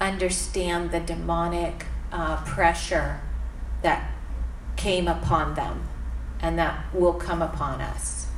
understand 0.00 0.92
the 0.92 1.00
demonic 1.00 1.84
uh, 2.10 2.42
pressure 2.44 3.20
that 3.82 4.10
came 4.76 5.08
upon 5.08 5.56
them 5.56 5.86
and 6.40 6.58
that 6.58 6.86
will 6.94 7.12
come 7.12 7.42
upon 7.42 7.82
us. 7.82 8.28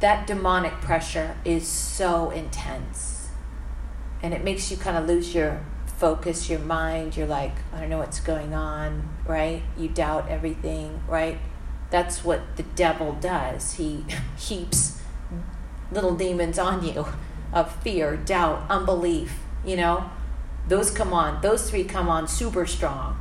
That 0.00 0.26
demonic 0.26 0.80
pressure 0.80 1.36
is 1.44 1.64
so 1.64 2.30
intense. 2.30 3.28
and 4.20 4.34
it 4.34 4.42
makes 4.42 4.68
you 4.72 4.76
kind 4.76 4.96
of 4.96 5.06
lose 5.06 5.32
your 5.32 5.64
focus, 5.98 6.48
your 6.48 6.60
mind. 6.60 7.16
You're 7.16 7.26
like, 7.26 7.52
I 7.74 7.80
don't 7.80 7.90
know 7.90 7.98
what's 7.98 8.20
going 8.20 8.54
on, 8.54 9.08
right? 9.26 9.62
You 9.76 9.88
doubt 9.88 10.28
everything, 10.28 11.02
right? 11.08 11.38
That's 11.90 12.24
what 12.24 12.56
the 12.56 12.62
devil 12.62 13.12
does. 13.20 13.74
He 13.74 14.04
heaps 14.38 15.00
little 15.90 16.14
demons 16.14 16.58
on 16.58 16.84
you 16.84 17.06
of 17.52 17.74
fear, 17.82 18.16
doubt, 18.16 18.64
unbelief, 18.70 19.40
you 19.64 19.76
know? 19.76 20.10
Those 20.68 20.90
come 20.90 21.14
on, 21.14 21.40
those 21.40 21.70
three 21.70 21.84
come 21.84 22.08
on 22.08 22.28
super 22.28 22.66
strong. 22.66 23.18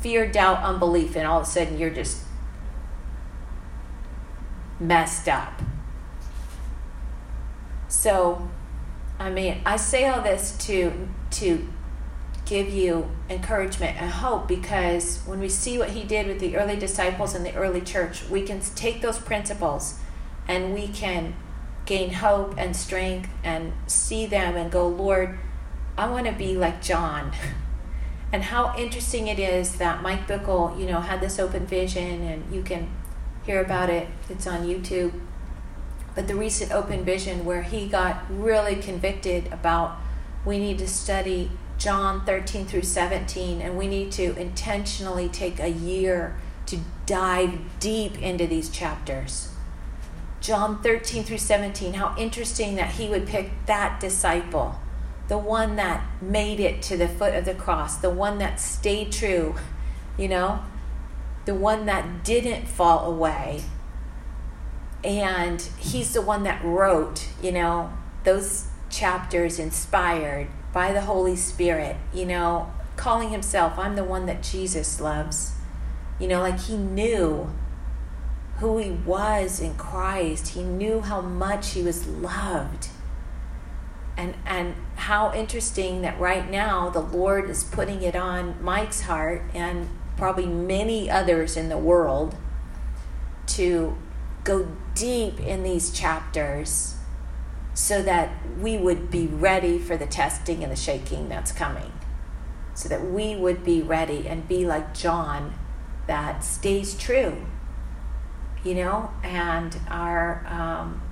Fear, 0.00 0.32
doubt, 0.32 0.62
unbelief, 0.64 1.14
and 1.14 1.26
all 1.26 1.40
of 1.40 1.46
a 1.46 1.50
sudden 1.50 1.78
you're 1.78 1.90
just 1.90 2.24
messed 4.80 5.28
up. 5.28 5.62
So, 7.86 8.48
I 9.18 9.30
mean, 9.30 9.60
I 9.64 9.76
say 9.76 10.08
all 10.08 10.22
this 10.22 10.56
to 10.66 11.08
to 11.30 11.68
give 12.44 12.68
you 12.68 13.10
encouragement 13.30 14.00
and 14.00 14.10
hope 14.10 14.48
because 14.48 15.20
when 15.26 15.40
we 15.40 15.48
see 15.48 15.78
what 15.78 15.90
he 15.90 16.02
did 16.02 16.26
with 16.26 16.40
the 16.40 16.56
early 16.56 16.76
disciples 16.76 17.34
in 17.34 17.44
the 17.44 17.54
early 17.54 17.80
church, 17.80 18.28
we 18.28 18.42
can 18.42 18.60
take 18.60 19.00
those 19.00 19.18
principles 19.18 19.98
and 20.48 20.74
we 20.74 20.88
can 20.88 21.34
gain 21.86 22.12
hope 22.12 22.54
and 22.58 22.76
strength 22.76 23.30
and 23.44 23.72
see 23.86 24.26
them 24.26 24.56
and 24.56 24.70
go, 24.70 24.86
Lord, 24.86 25.38
I 25.96 26.08
want 26.08 26.26
to 26.26 26.32
be 26.32 26.56
like 26.56 26.82
John. 26.82 27.32
And 28.32 28.44
how 28.44 28.74
interesting 28.78 29.28
it 29.28 29.38
is 29.38 29.76
that 29.76 30.02
Mike 30.02 30.26
Bickle, 30.26 30.80
you 30.80 30.86
know, 30.86 31.00
had 31.00 31.20
this 31.20 31.38
open 31.38 31.66
vision 31.66 32.22
and 32.22 32.54
you 32.54 32.62
can 32.62 32.88
hear 33.44 33.60
about 33.60 33.90
it. 33.90 34.08
It's 34.30 34.46
on 34.46 34.66
YouTube. 34.66 35.12
But 36.14 36.28
the 36.28 36.34
recent 36.34 36.72
open 36.72 37.04
vision 37.04 37.44
where 37.44 37.62
he 37.62 37.86
got 37.86 38.24
really 38.30 38.76
convicted 38.76 39.52
about 39.52 39.98
we 40.46 40.58
need 40.58 40.78
to 40.78 40.88
study 40.88 41.50
John 41.82 42.24
13 42.24 42.66
through 42.66 42.82
17 42.82 43.60
and 43.60 43.76
we 43.76 43.88
need 43.88 44.12
to 44.12 44.38
intentionally 44.38 45.28
take 45.28 45.58
a 45.58 45.66
year 45.66 46.36
to 46.66 46.78
dive 47.06 47.58
deep 47.80 48.22
into 48.22 48.46
these 48.46 48.70
chapters. 48.70 49.52
John 50.40 50.80
13 50.80 51.24
through 51.24 51.38
17, 51.38 51.94
how 51.94 52.14
interesting 52.16 52.76
that 52.76 52.92
he 52.92 53.08
would 53.08 53.26
pick 53.26 53.50
that 53.66 53.98
disciple, 53.98 54.78
the 55.26 55.38
one 55.38 55.74
that 55.74 56.06
made 56.22 56.60
it 56.60 56.82
to 56.82 56.96
the 56.96 57.08
foot 57.08 57.34
of 57.34 57.44
the 57.44 57.54
cross, 57.54 57.96
the 57.96 58.10
one 58.10 58.38
that 58.38 58.60
stayed 58.60 59.10
true, 59.10 59.56
you 60.16 60.28
know, 60.28 60.62
the 61.46 61.54
one 61.54 61.86
that 61.86 62.22
didn't 62.22 62.68
fall 62.68 63.12
away. 63.12 63.62
And 65.02 65.60
he's 65.78 66.12
the 66.12 66.22
one 66.22 66.44
that 66.44 66.64
wrote, 66.64 67.26
you 67.42 67.50
know, 67.50 67.92
those 68.22 68.68
chapters 68.88 69.58
inspired 69.58 70.46
by 70.72 70.92
the 70.92 71.02
Holy 71.02 71.36
Spirit, 71.36 71.96
you 72.12 72.24
know, 72.24 72.72
calling 72.96 73.30
himself, 73.30 73.78
I'm 73.78 73.96
the 73.96 74.04
one 74.04 74.26
that 74.26 74.42
Jesus 74.42 75.00
loves. 75.00 75.52
You 76.18 76.28
know, 76.28 76.40
like 76.40 76.60
he 76.60 76.76
knew 76.76 77.50
who 78.58 78.78
he 78.78 78.90
was 78.90 79.60
in 79.60 79.74
Christ. 79.74 80.48
He 80.48 80.62
knew 80.62 81.00
how 81.00 81.20
much 81.20 81.70
he 81.70 81.82
was 81.82 82.06
loved. 82.06 82.88
And 84.16 84.34
and 84.46 84.74
how 84.96 85.32
interesting 85.34 86.02
that 86.02 86.20
right 86.20 86.48
now 86.50 86.90
the 86.90 87.00
Lord 87.00 87.50
is 87.50 87.64
putting 87.64 88.02
it 88.02 88.14
on 88.14 88.62
Mike's 88.62 89.02
heart 89.02 89.42
and 89.54 89.88
probably 90.16 90.46
many 90.46 91.10
others 91.10 91.56
in 91.56 91.70
the 91.70 91.78
world 91.78 92.36
to 93.46 93.96
go 94.44 94.68
deep 94.94 95.40
in 95.40 95.62
these 95.62 95.90
chapters 95.90 96.96
so 97.74 98.02
that 98.02 98.30
we 98.58 98.76
would 98.76 99.10
be 99.10 99.26
ready 99.26 99.78
for 99.78 99.96
the 99.96 100.06
testing 100.06 100.62
and 100.62 100.70
the 100.70 100.76
shaking 100.76 101.28
that's 101.28 101.52
coming. 101.52 101.92
So 102.74 102.88
that 102.88 103.10
we 103.10 103.36
would 103.36 103.64
be 103.64 103.82
ready 103.82 104.26
and 104.26 104.48
be 104.48 104.66
like 104.66 104.94
John 104.94 105.54
that 106.06 106.42
stays 106.42 106.94
true 106.94 107.46
you 108.64 108.74
know, 108.74 109.10
and 109.22 109.76
our 109.88 110.46
um, 110.46 111.02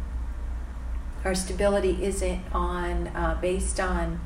our 1.25 1.35
stability 1.35 2.03
isn't 2.03 2.43
on 2.53 3.09
uh, 3.09 3.39
based 3.41 3.81
on 3.81 4.21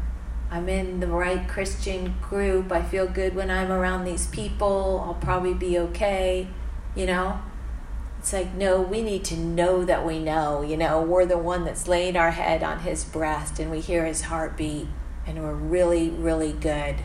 I'm 0.51 0.69
in 0.69 1.01
the 1.01 1.07
right 1.07 1.49
Christian 1.49 2.17
group. 2.21 2.71
I 2.71 2.83
feel 2.83 3.07
good 3.07 3.35
when 3.35 3.51
I'm 3.51 3.73
around 3.73 4.05
these 4.05 4.27
people. 4.27 5.03
I'll 5.07 5.15
probably 5.15 5.55
be 5.55 5.79
okay, 5.79 6.49
you 6.95 7.07
know. 7.07 7.41
It's 8.25 8.33
like 8.33 8.55
no, 8.55 8.81
we 8.81 9.03
need 9.03 9.23
to 9.25 9.37
know 9.37 9.85
that 9.85 10.07
we 10.07 10.19
know. 10.19 10.63
You 10.63 10.79
know, 10.79 11.03
we're 11.03 11.27
the 11.27 11.37
one 11.37 11.67
that's 11.67 11.87
laying 11.87 12.17
our 12.17 12.31
head 12.31 12.63
on 12.63 12.79
His 12.79 13.05
breast, 13.05 13.59
and 13.59 13.71
we 13.71 13.81
hear 13.81 14.07
His 14.07 14.23
heartbeat, 14.23 14.87
and 15.27 15.43
we're 15.43 15.53
really, 15.53 16.09
really 16.09 16.55
good. 16.55 16.97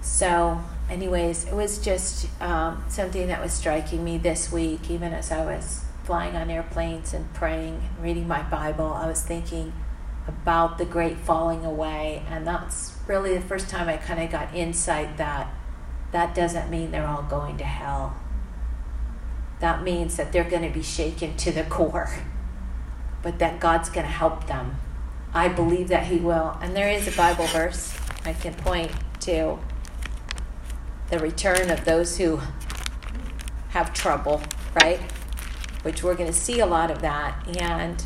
So 0.00 0.60
anyways, 0.90 1.44
it 1.44 1.54
was 1.54 1.78
just 1.78 2.26
um, 2.42 2.84
something 2.88 3.28
that 3.28 3.40
was 3.40 3.52
striking 3.52 4.02
me 4.02 4.18
this 4.18 4.50
week, 4.50 4.90
even 4.90 5.12
as 5.12 5.30
I 5.30 5.44
was 5.44 5.84
flying 6.02 6.34
on 6.34 6.50
airplanes 6.50 7.14
and 7.14 7.32
praying 7.32 7.74
and 7.74 8.04
reading 8.04 8.26
my 8.26 8.42
Bible. 8.42 8.92
I 8.92 9.06
was 9.06 9.22
thinking 9.22 9.72
about 10.26 10.78
the 10.78 10.84
great 10.84 11.18
falling 11.18 11.64
away, 11.64 12.24
and 12.28 12.44
that's 12.44 12.96
really 13.06 13.34
the 13.34 13.40
first 13.40 13.68
time 13.68 13.88
I 13.88 13.98
kind 13.98 14.20
of 14.20 14.32
got 14.32 14.52
insight 14.52 15.16
that 15.18 15.54
that 16.10 16.34
doesn't 16.34 16.70
mean 16.70 16.90
they're 16.90 17.06
all 17.06 17.22
going 17.22 17.56
to 17.58 17.64
hell. 17.64 18.16
That 19.60 19.82
means 19.82 20.16
that 20.16 20.32
they're 20.32 20.48
going 20.48 20.62
to 20.62 20.70
be 20.70 20.82
shaken 20.82 21.36
to 21.38 21.52
the 21.52 21.64
core, 21.64 22.10
but 23.22 23.38
that 23.38 23.60
God's 23.60 23.88
going 23.90 24.06
to 24.06 24.12
help 24.12 24.46
them. 24.46 24.78
I 25.32 25.48
believe 25.48 25.88
that 25.88 26.06
He 26.06 26.16
will. 26.16 26.56
And 26.60 26.74
there 26.74 26.90
is 26.90 27.06
a 27.06 27.16
Bible 27.16 27.46
verse 27.46 27.96
I 28.24 28.32
can 28.32 28.54
point 28.54 28.90
to 29.20 29.58
the 31.10 31.18
return 31.18 31.70
of 31.70 31.84
those 31.84 32.16
who 32.18 32.40
have 33.70 33.92
trouble, 33.92 34.42
right? 34.82 35.00
Which 35.82 36.02
we're 36.02 36.14
going 36.14 36.30
to 36.30 36.38
see 36.38 36.60
a 36.60 36.66
lot 36.66 36.90
of 36.90 37.00
that. 37.02 37.56
And, 37.58 38.02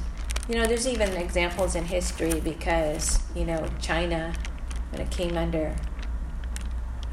you 0.49 0.57
know, 0.57 0.67
there's 0.67 0.87
even 0.87 1.12
examples 1.12 1.75
in 1.75 1.85
history 1.85 2.40
because, 2.40 3.21
you 3.35 3.45
know, 3.45 3.67
China, 3.81 4.33
when 4.90 5.01
it 5.01 5.11
came 5.11 5.37
under 5.37 5.75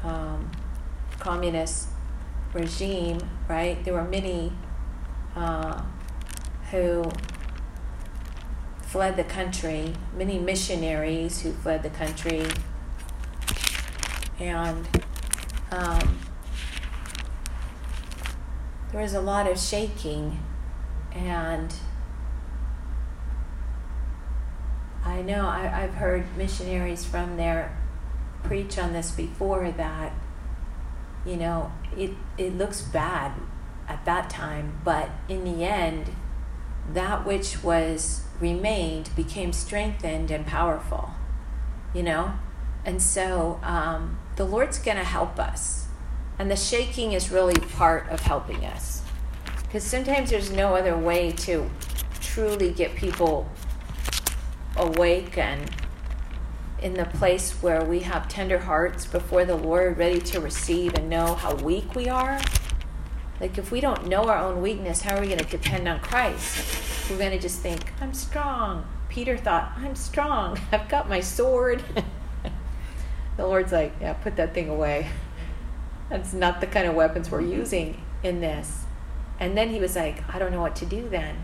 um, 0.04 0.50
communist 1.18 1.88
regime, 2.52 3.18
right, 3.52 3.84
there 3.84 3.92
were 3.92 4.04
many 4.04 4.50
uh, 5.36 5.82
who 6.70 7.04
fled 8.80 9.14
the 9.16 9.24
country, 9.24 9.92
many 10.16 10.38
missionaries 10.38 11.42
who 11.42 11.52
fled 11.52 11.82
the 11.82 11.90
country. 11.90 12.46
And 14.40 14.88
um, 15.70 16.18
there 18.90 19.02
was 19.02 19.12
a 19.12 19.20
lot 19.20 19.46
of 19.46 19.58
shaking, 19.58 20.42
and 21.12 21.74
I 25.04 25.20
know 25.20 25.46
I, 25.46 25.82
I've 25.82 25.94
heard 25.94 26.24
missionaries 26.38 27.04
from 27.04 27.36
there 27.36 27.78
preach 28.44 28.78
on 28.78 28.94
this 28.94 29.10
before 29.10 29.70
that, 29.72 30.14
you 31.24 31.36
know, 31.36 31.72
it, 31.96 32.10
it 32.36 32.56
looks 32.56 32.80
bad 32.80 33.32
at 33.88 34.04
that 34.04 34.30
time, 34.30 34.80
but 34.84 35.10
in 35.28 35.44
the 35.44 35.64
end, 35.64 36.10
that 36.92 37.26
which 37.26 37.62
was 37.62 38.24
remained 38.40 39.10
became 39.14 39.52
strengthened 39.52 40.30
and 40.30 40.46
powerful, 40.46 41.10
you 41.94 42.02
know? 42.02 42.34
And 42.84 43.00
so, 43.00 43.60
um, 43.62 44.18
the 44.36 44.44
Lord's 44.44 44.78
going 44.78 44.96
to 44.96 45.04
help 45.04 45.38
us. 45.38 45.86
And 46.38 46.50
the 46.50 46.56
shaking 46.56 47.12
is 47.12 47.30
really 47.30 47.54
part 47.54 48.08
of 48.08 48.20
helping 48.20 48.64
us. 48.64 49.02
Because 49.62 49.84
sometimes 49.84 50.30
there's 50.30 50.50
no 50.50 50.74
other 50.74 50.96
way 50.96 51.30
to 51.32 51.70
truly 52.20 52.72
get 52.72 52.94
people 52.96 53.48
awake 54.76 55.38
and 55.38 55.70
in 56.82 56.94
the 56.94 57.04
place 57.04 57.52
where 57.62 57.84
we 57.84 58.00
have 58.00 58.28
tender 58.28 58.58
hearts 58.58 59.06
before 59.06 59.44
the 59.44 59.54
Lord, 59.54 59.98
ready 59.98 60.20
to 60.20 60.40
receive 60.40 60.94
and 60.94 61.08
know 61.08 61.34
how 61.34 61.54
weak 61.54 61.94
we 61.94 62.08
are. 62.08 62.40
Like, 63.40 63.56
if 63.56 63.70
we 63.70 63.80
don't 63.80 64.08
know 64.08 64.24
our 64.24 64.38
own 64.38 64.60
weakness, 64.60 65.02
how 65.02 65.16
are 65.16 65.20
we 65.20 65.28
going 65.28 65.38
to 65.38 65.44
depend 65.44 65.88
on 65.88 66.00
Christ? 66.00 67.10
We're 67.10 67.18
going 67.18 67.30
to 67.30 67.38
just 67.38 67.60
think, 67.60 67.92
I'm 68.00 68.12
strong. 68.12 68.86
Peter 69.08 69.36
thought, 69.36 69.72
I'm 69.76 69.94
strong. 69.94 70.58
I've 70.72 70.88
got 70.88 71.08
my 71.08 71.20
sword. 71.20 71.82
The 73.36 73.46
Lord's 73.46 73.72
like, 73.72 73.94
yeah, 74.00 74.12
put 74.12 74.36
that 74.36 74.54
thing 74.54 74.68
away. 74.68 75.08
That's 76.10 76.32
not 76.32 76.60
the 76.60 76.66
kind 76.66 76.86
of 76.86 76.94
weapons 76.94 77.30
we're 77.30 77.40
mm-hmm. 77.40 77.58
using 77.58 78.02
in 78.22 78.40
this. 78.40 78.84
And 79.40 79.56
then 79.56 79.70
he 79.70 79.80
was 79.80 79.96
like, 79.96 80.22
I 80.32 80.38
don't 80.38 80.52
know 80.52 80.60
what 80.60 80.76
to 80.76 80.86
do 80.86 81.08
then. 81.08 81.42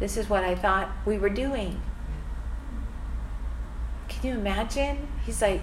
This 0.00 0.16
is 0.16 0.28
what 0.28 0.44
I 0.44 0.54
thought 0.54 0.90
we 1.04 1.18
were 1.18 1.28
doing. 1.28 1.80
Can 4.20 4.30
you 4.30 4.38
imagine? 4.38 5.08
He's 5.24 5.42
like, 5.42 5.62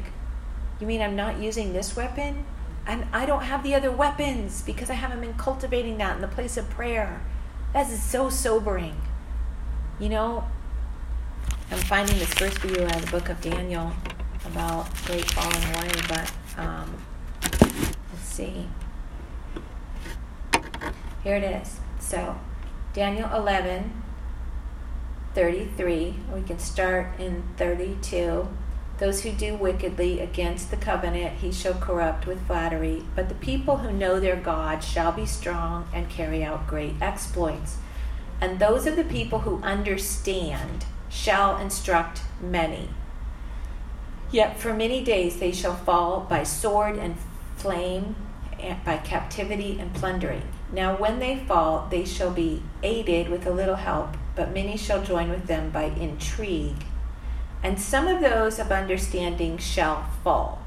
You 0.80 0.88
mean 0.88 1.02
I'm 1.02 1.16
not 1.16 1.40
using 1.40 1.74
this 1.74 1.96
weapon? 1.96 2.46
And 2.86 3.06
I 3.14 3.26
don't 3.26 3.44
have 3.44 3.64
the 3.64 3.74
other 3.76 3.92
weapons 3.92 4.62
because 4.62 4.90
I 4.90 4.96
haven't 4.96 5.22
been 5.22 5.36
cultivating 5.36 5.98
that 5.98 6.16
in 6.16 6.22
the 6.22 6.28
place 6.28 6.58
of 6.58 6.70
prayer. 6.70 7.22
That 7.74 7.90
is 7.90 8.04
so 8.04 8.30
sobering. 8.30 9.02
You 10.00 10.10
know, 10.10 10.46
I'm 11.72 11.78
finding 11.80 12.20
this 12.20 12.34
verse 12.34 12.58
for 12.58 12.68
you 12.68 12.84
out 12.84 12.96
of 12.96 13.06
the 13.06 13.12
book 13.12 13.30
of 13.30 13.42
Daniel 13.42 13.94
about 14.46 14.94
great 15.06 15.30
falling 15.32 15.64
away, 15.76 15.90
but 16.08 16.32
um, 16.58 16.96
let's 18.12 18.22
see. 18.22 18.68
Here 21.24 21.38
it 21.38 21.44
is. 21.44 21.80
So, 22.00 22.38
Daniel 22.94 23.30
11, 23.34 24.03
33. 25.34 26.16
We 26.34 26.42
can 26.44 26.60
start 26.60 27.20
in 27.20 27.44
32. 27.58 28.48
Those 29.00 29.22
who 29.24 29.32
do 29.32 29.56
wickedly 29.56 30.20
against 30.20 30.70
the 30.70 30.78
covenant 30.78 31.40
he 31.40 31.52
shall 31.52 31.74
corrupt 31.74 32.28
with 32.28 32.46
flattery, 32.46 33.04
but 33.16 33.28
the 33.28 33.36
people 33.36 33.78
who 33.78 33.92
know 33.92 34.20
their 34.20 34.36
God 34.36 34.84
shall 34.84 35.12
be 35.12 35.26
strong 35.26 35.88
and 35.94 36.10
carry 36.10 36.44
out 36.44 36.68
great 36.68 36.96
exploits. 37.02 37.78
And 38.40 38.60
those 38.60 38.86
of 38.86 38.96
the 38.96 39.04
people 39.04 39.40
who 39.40 39.62
understand 39.64 40.86
shall 41.10 41.58
instruct 41.58 42.22
many. 42.42 42.90
Yet 44.32 44.60
for 44.60 44.74
many 44.74 45.04
days 45.04 45.40
they 45.40 45.52
shall 45.52 45.76
fall 45.76 46.22
by 46.22 46.44
sword 46.44 46.98
and 46.98 47.16
flame, 47.56 48.16
and 48.60 48.84
by 48.84 48.98
captivity 48.98 49.78
and 49.80 49.94
plundering. 49.94 50.48
Now 50.72 50.96
when 50.96 51.20
they 51.20 51.38
fall, 51.38 51.88
they 51.90 52.06
shall 52.06 52.32
be 52.32 52.64
aided 52.82 53.30
with 53.30 53.46
a 53.46 53.52
little 53.52 53.76
help, 53.76 54.16
but 54.36 54.54
many 54.54 54.78
shall 54.78 55.04
join 55.04 55.30
with 55.30 55.48
them 55.48 55.70
by 55.70 55.84
intrigue 55.84 56.86
and 57.64 57.80
some 57.80 58.08
of 58.10 58.20
those 58.20 58.60
of 58.60 58.72
understanding 58.72 59.58
shall 59.58 60.06
fall, 60.22 60.62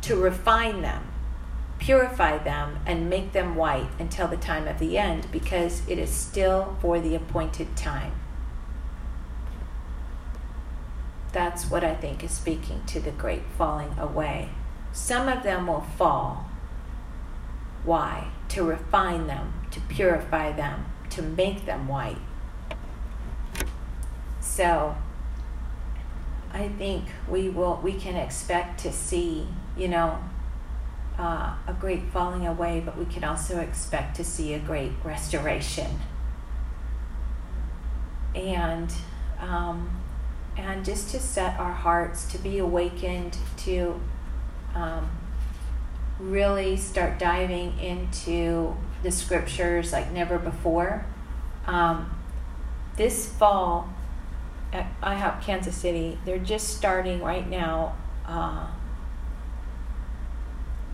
to 0.00 0.16
refine 0.16 0.80
them, 0.80 1.06
purify 1.78 2.38
them, 2.38 2.78
and 2.86 3.10
make 3.10 3.32
them 3.32 3.54
white 3.54 3.90
until 3.98 4.26
the 4.26 4.38
time 4.38 4.66
of 4.66 4.78
the 4.78 4.96
end, 4.96 5.30
because 5.30 5.86
it 5.86 5.98
is 5.98 6.08
still 6.08 6.76
for 6.80 6.98
the 6.98 7.14
appointed 7.14 7.76
time. 7.76 8.12
That's 11.32 11.70
what 11.70 11.84
I 11.84 11.94
think 11.94 12.24
is 12.24 12.30
speaking 12.30 12.82
to 12.86 13.00
the 13.00 13.10
great 13.10 13.42
falling 13.58 13.98
away. 13.98 14.48
Some 14.92 15.28
of 15.28 15.42
them 15.42 15.66
will 15.66 15.82
fall. 15.98 16.46
Why? 17.84 18.28
To 18.50 18.62
refine 18.62 19.26
them, 19.26 19.52
to 19.72 19.80
purify 19.80 20.52
them, 20.52 20.86
to 21.14 21.22
make 21.22 21.66
them 21.66 21.88
white. 21.88 22.18
So, 24.40 24.96
I 26.52 26.68
think 26.68 27.06
we 27.28 27.48
will 27.48 27.80
we 27.82 27.94
can 27.94 28.14
expect 28.14 28.80
to 28.80 28.92
see, 28.92 29.46
you 29.76 29.88
know, 29.88 30.18
uh, 31.18 31.56
a 31.66 31.72
great 31.78 32.10
falling 32.12 32.46
away, 32.46 32.80
but 32.84 32.96
we 32.96 33.04
can 33.06 33.24
also 33.24 33.58
expect 33.58 34.16
to 34.16 34.24
see 34.24 34.54
a 34.54 34.58
great 34.58 34.92
restoration. 35.02 35.98
And 38.34 38.92
um, 39.40 40.00
and 40.56 40.84
just 40.84 41.10
to 41.10 41.18
set 41.18 41.58
our 41.58 41.72
hearts 41.72 42.30
to 42.32 42.38
be 42.38 42.58
awakened 42.58 43.36
to 43.58 44.00
um, 44.74 45.10
really 46.18 46.76
start 46.76 47.18
diving 47.18 47.78
into 47.78 48.76
the 49.02 49.10
scriptures 49.10 49.92
like 49.92 50.10
never 50.12 50.38
before. 50.38 51.06
Um, 51.66 52.14
this 52.96 53.28
fall, 53.28 53.88
at 54.72 54.86
IHOP 55.00 55.42
Kansas 55.42 55.76
City, 55.76 56.18
they're 56.24 56.38
just 56.38 56.76
starting 56.76 57.22
right 57.22 57.48
now 57.48 57.96
uh, 58.26 58.66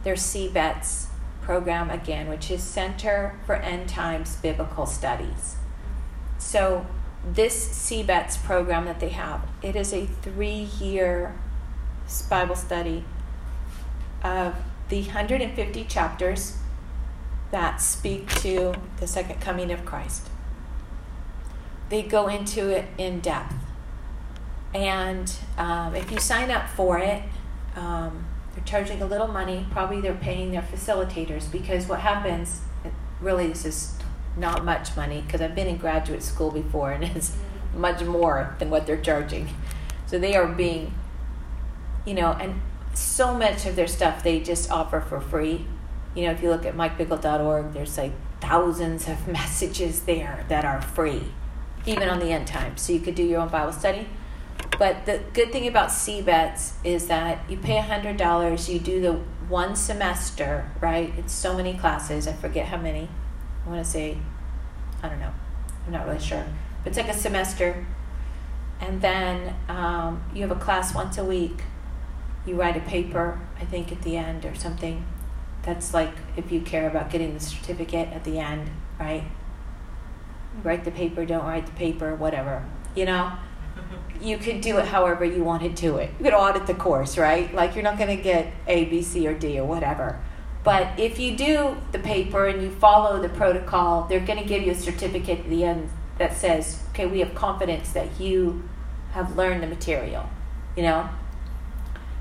their 0.04 0.14
CBETS 0.14 1.06
program 1.42 1.90
again, 1.90 2.28
which 2.28 2.50
is 2.50 2.62
Center 2.62 3.38
for 3.46 3.56
End 3.56 3.88
Times 3.88 4.36
Biblical 4.36 4.86
Studies. 4.86 5.56
So 6.38 6.86
this 7.24 7.68
CBETS 7.68 8.42
program 8.44 8.84
that 8.86 9.00
they 9.00 9.10
have, 9.10 9.46
it 9.62 9.76
is 9.76 9.92
a 9.92 10.06
three-year 10.06 11.34
Bible 12.28 12.56
study 12.56 13.04
of 14.22 14.54
the 14.90 15.02
150 15.02 15.84
chapters 15.84 16.58
that 17.52 17.80
speak 17.80 18.28
to 18.40 18.74
the 18.98 19.06
second 19.06 19.40
coming 19.40 19.70
of 19.70 19.84
Christ. 19.84 20.28
They 21.88 22.02
go 22.02 22.28
into 22.28 22.68
it 22.68 22.86
in 22.98 23.20
depth. 23.20 23.54
And 24.74 25.32
um, 25.56 25.96
if 25.96 26.10
you 26.10 26.18
sign 26.18 26.50
up 26.50 26.68
for 26.68 26.98
it, 26.98 27.22
um, 27.76 28.26
they're 28.54 28.64
charging 28.64 29.00
a 29.00 29.06
little 29.06 29.28
money. 29.28 29.66
Probably 29.70 30.00
they're 30.00 30.14
paying 30.14 30.52
their 30.52 30.62
facilitators 30.62 31.50
because 31.50 31.86
what 31.86 32.00
happens, 32.00 32.60
really, 33.20 33.48
this 33.48 33.64
is 33.64 33.94
not 34.36 34.64
much 34.64 34.96
money 34.96 35.22
because 35.22 35.40
I've 35.40 35.54
been 35.54 35.66
in 35.66 35.76
graduate 35.76 36.22
school 36.22 36.50
before 36.50 36.92
and 36.92 37.04
it's 37.16 37.36
much 37.74 38.02
more 38.02 38.54
than 38.58 38.70
what 38.70 38.86
they're 38.86 39.00
charging. 39.00 39.48
So 40.06 40.18
they 40.18 40.34
are 40.34 40.46
being, 40.46 40.94
you 42.04 42.14
know, 42.14 42.32
and 42.32 42.60
so 42.94 43.34
much 43.34 43.66
of 43.66 43.76
their 43.76 43.86
stuff 43.86 44.22
they 44.22 44.40
just 44.40 44.70
offer 44.70 45.00
for 45.00 45.20
free. 45.20 45.66
You 46.14 46.24
know, 46.24 46.32
if 46.32 46.42
you 46.42 46.50
look 46.50 46.66
at 46.66 46.74
mikebickle.org, 46.74 47.72
there's 47.72 47.96
like 47.96 48.12
thousands 48.40 49.08
of 49.08 49.28
messages 49.28 50.02
there 50.02 50.44
that 50.48 50.64
are 50.64 50.80
free, 50.80 51.22
even 51.86 52.08
on 52.08 52.18
the 52.18 52.32
end 52.32 52.46
time. 52.46 52.76
So 52.76 52.92
you 52.92 53.00
could 53.00 53.14
do 53.14 53.22
your 53.22 53.40
own 53.40 53.48
Bible 53.48 53.72
study. 53.72 54.08
But 54.78 55.06
the 55.06 55.20
good 55.32 55.52
thing 55.52 55.66
about 55.66 55.90
CBETS 55.90 56.72
is 56.84 57.06
that 57.08 57.38
you 57.50 57.56
pay 57.56 57.78
$100, 57.78 58.72
you 58.72 58.78
do 58.78 59.00
the 59.00 59.12
one 59.48 59.76
semester, 59.76 60.70
right? 60.80 61.12
It's 61.18 61.32
so 61.32 61.56
many 61.56 61.74
classes, 61.74 62.26
I 62.26 62.32
forget 62.32 62.66
how 62.66 62.78
many. 62.78 63.08
I 63.66 63.68
want 63.68 63.84
to 63.84 63.90
say, 63.90 64.16
I 65.02 65.08
don't 65.08 65.20
know, 65.20 65.32
I'm 65.86 65.92
not 65.92 66.06
really 66.06 66.20
sure. 66.20 66.46
But 66.82 66.90
it's 66.90 66.96
like 66.96 67.08
a 67.08 67.18
semester. 67.18 67.86
And 68.80 69.02
then 69.02 69.54
um, 69.68 70.22
you 70.34 70.42
have 70.42 70.50
a 70.50 70.60
class 70.60 70.94
once 70.94 71.18
a 71.18 71.24
week. 71.24 71.62
You 72.46 72.54
write 72.54 72.76
a 72.76 72.80
paper, 72.80 73.40
I 73.60 73.64
think, 73.64 73.92
at 73.92 74.02
the 74.02 74.16
end 74.16 74.44
or 74.44 74.54
something. 74.54 75.04
That's 75.62 75.92
like 75.92 76.12
if 76.36 76.50
you 76.50 76.60
care 76.60 76.88
about 76.88 77.10
getting 77.10 77.34
the 77.34 77.40
certificate 77.40 78.08
at 78.08 78.24
the 78.24 78.38
end, 78.38 78.70
right? 78.98 79.22
Mm-hmm. 79.22 80.68
Write 80.68 80.84
the 80.84 80.90
paper, 80.90 81.26
don't 81.26 81.44
write 81.44 81.66
the 81.66 81.72
paper, 81.72 82.14
whatever. 82.14 82.64
You 82.94 83.06
know? 83.06 83.32
you 84.20 84.38
could 84.38 84.60
do 84.60 84.78
it 84.78 84.86
however 84.86 85.24
you 85.24 85.44
want 85.44 85.62
to 85.62 85.68
do 85.68 85.96
it. 85.98 86.10
You 86.18 86.24
could 86.24 86.34
audit 86.34 86.66
the 86.66 86.74
course, 86.74 87.18
right? 87.18 87.52
Like 87.54 87.74
you're 87.74 87.84
not 87.84 87.98
going 87.98 88.16
to 88.16 88.22
get 88.22 88.52
A, 88.66 88.84
B, 88.86 89.02
C, 89.02 89.26
or 89.26 89.34
D 89.34 89.58
or 89.58 89.66
whatever. 89.66 90.20
But 90.62 90.98
if 90.98 91.18
you 91.18 91.36
do 91.36 91.76
the 91.92 91.98
paper 91.98 92.46
and 92.46 92.62
you 92.62 92.70
follow 92.70 93.20
the 93.20 93.30
protocol, 93.30 94.06
they're 94.08 94.20
going 94.20 94.38
to 94.38 94.44
give 94.44 94.62
you 94.62 94.72
a 94.72 94.74
certificate 94.74 95.40
at 95.40 95.50
the 95.50 95.64
end 95.64 95.88
that 96.18 96.36
says, 96.36 96.82
okay, 96.90 97.06
we 97.06 97.20
have 97.20 97.34
confidence 97.34 97.92
that 97.92 98.20
you 98.20 98.62
have 99.12 99.36
learned 99.36 99.62
the 99.62 99.66
material, 99.66 100.28
you 100.76 100.82
know? 100.82 101.08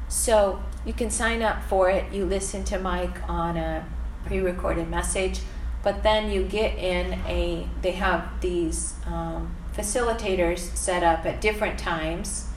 So 0.10 0.62
you 0.86 0.94
can 0.94 1.10
sign 1.12 1.42
up 1.42 1.64
for 1.64 1.90
it. 1.90 2.12
You 2.12 2.26
listen 2.26 2.64
to 2.66 2.80
Mike 2.80 3.30
on 3.30 3.56
a 3.56 3.86
pre 4.26 4.40
recorded 4.40 4.90
message, 4.90 5.42
but 5.84 6.04
then 6.04 6.32
you 6.32 6.44
get 6.44 6.78
in 6.78 7.14
a, 7.28 7.70
they 7.82 7.92
have 7.92 8.42
these 8.42 8.96
um, 9.06 9.56
facilitators 9.74 10.76
set 10.76 11.04
up 11.04 11.26
at 11.26 11.40
different 11.40 11.80
times, 11.80 12.48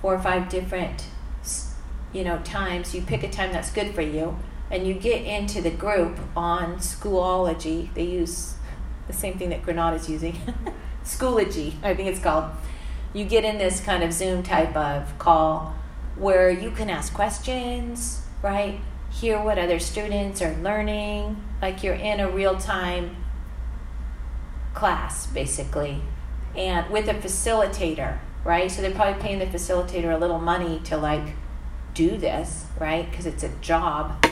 four 0.00 0.14
or 0.14 0.18
five 0.18 0.48
different, 0.48 1.04
you 2.12 2.24
know, 2.24 2.38
times. 2.44 2.94
You 2.94 3.02
pick 3.02 3.24
a 3.24 3.30
time 3.30 3.52
that's 3.52 3.70
good 3.72 3.94
for 3.94 4.02
you 4.02 4.38
and 4.70 4.86
you 4.86 4.94
get 4.94 5.24
into 5.24 5.60
the 5.60 5.70
group 5.70 6.18
on 6.36 6.76
Schoology. 6.76 7.92
They 7.94 8.04
use 8.04 8.54
the 9.06 9.12
same 9.12 9.38
thing 9.38 9.50
that 9.50 9.62
Granada's 9.62 10.08
using, 10.08 10.38
Schoology, 11.04 11.74
I 11.82 11.94
think 11.94 12.08
it's 12.08 12.20
called. 12.20 12.50
You 13.12 13.24
get 13.24 13.44
in 13.44 13.58
this 13.58 13.80
kind 13.80 14.02
of 14.02 14.12
Zoom 14.12 14.42
type 14.42 14.76
of 14.76 15.18
call 15.18 15.75
where 16.16 16.50
you 16.50 16.70
can 16.70 16.90
ask 16.90 17.12
questions, 17.12 18.22
right? 18.42 18.80
Hear 19.10 19.42
what 19.42 19.58
other 19.58 19.78
students 19.78 20.42
are 20.42 20.54
learning, 20.56 21.42
like 21.62 21.82
you're 21.82 21.94
in 21.94 22.20
a 22.20 22.30
real 22.30 22.56
time 22.56 23.16
class, 24.74 25.26
basically, 25.26 26.02
and 26.54 26.90
with 26.90 27.08
a 27.08 27.14
facilitator, 27.14 28.18
right? 28.44 28.70
So 28.70 28.82
they're 28.82 28.90
probably 28.90 29.22
paying 29.22 29.38
the 29.38 29.46
facilitator 29.46 30.14
a 30.14 30.18
little 30.18 30.38
money 30.38 30.80
to 30.84 30.96
like 30.96 31.34
do 31.94 32.18
this, 32.18 32.66
right? 32.78 33.10
Because 33.10 33.26
it's 33.26 33.42
a 33.42 33.48
job 33.60 34.22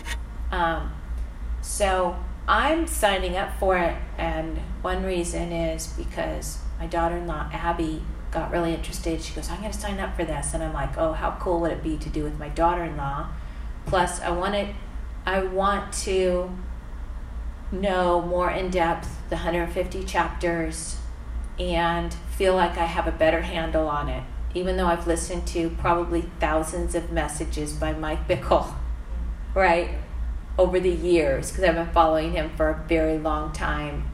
um, 0.55 0.93
so 1.63 2.17
I'm 2.47 2.87
signing 2.87 3.37
up 3.37 3.59
for 3.59 3.77
it, 3.77 3.97
and 4.17 4.59
one 4.83 5.03
reason 5.03 5.51
is 5.51 5.89
because 5.89 6.59
my 6.79 6.87
daughter 6.87 7.17
in 7.17 7.27
law, 7.27 7.49
Abby, 7.53 8.03
got 8.35 8.51
really 8.51 8.75
interested. 8.75 9.23
She 9.23 9.33
goes, 9.35 9.49
I'm 9.49 9.61
going 9.61 9.73
to 9.73 9.79
sign 9.79 9.99
up 9.99 10.15
for 10.17 10.25
this. 10.25 10.53
And 10.53 10.63
I'm 10.63 10.75
like, 10.75 10.99
oh, 10.99 11.13
how 11.13 11.39
cool 11.41 11.61
would 11.61 11.73
it 11.73 11.83
be 11.83 11.97
to 11.97 12.09
do 12.11 12.23
with 12.23 12.39
my 12.39 12.49
daughter 12.51 12.85
in 12.85 12.97
law? 12.97 13.29
Plus, 13.87 14.21
I 14.21 14.31
want 14.31 14.55
it, 14.55 14.75
I 15.25 15.43
want 15.43 15.93
to 16.05 16.51
know 17.73 18.21
more 18.21 18.51
in 18.51 18.71
depth 18.71 19.09
the 19.31 19.37
150 19.37 20.05
chapters 20.05 20.99
and 21.59 22.13
feel 22.37 22.55
like 22.55 22.77
I 22.77 22.85
have 22.85 23.07
a 23.07 23.13
better 23.13 23.41
handle 23.41 23.89
on 23.89 24.09
it, 24.09 24.25
even 24.55 24.77
though 24.77 24.87
I've 24.87 25.07
listened 25.07 25.47
to 25.49 25.71
probably 25.71 26.23
thousands 26.41 26.95
of 26.95 27.13
messages 27.13 27.73
by 27.73 27.93
Mike 27.93 28.29
Bickle, 28.29 28.75
right? 29.55 29.91
over 30.59 30.79
the 30.79 30.91
years 30.91 31.51
because 31.51 31.65
I've 31.65 31.75
been 31.75 31.93
following 31.93 32.33
him 32.33 32.51
for 32.57 32.69
a 32.69 32.85
very 32.89 33.19
long 33.19 33.53
time. 33.53 34.11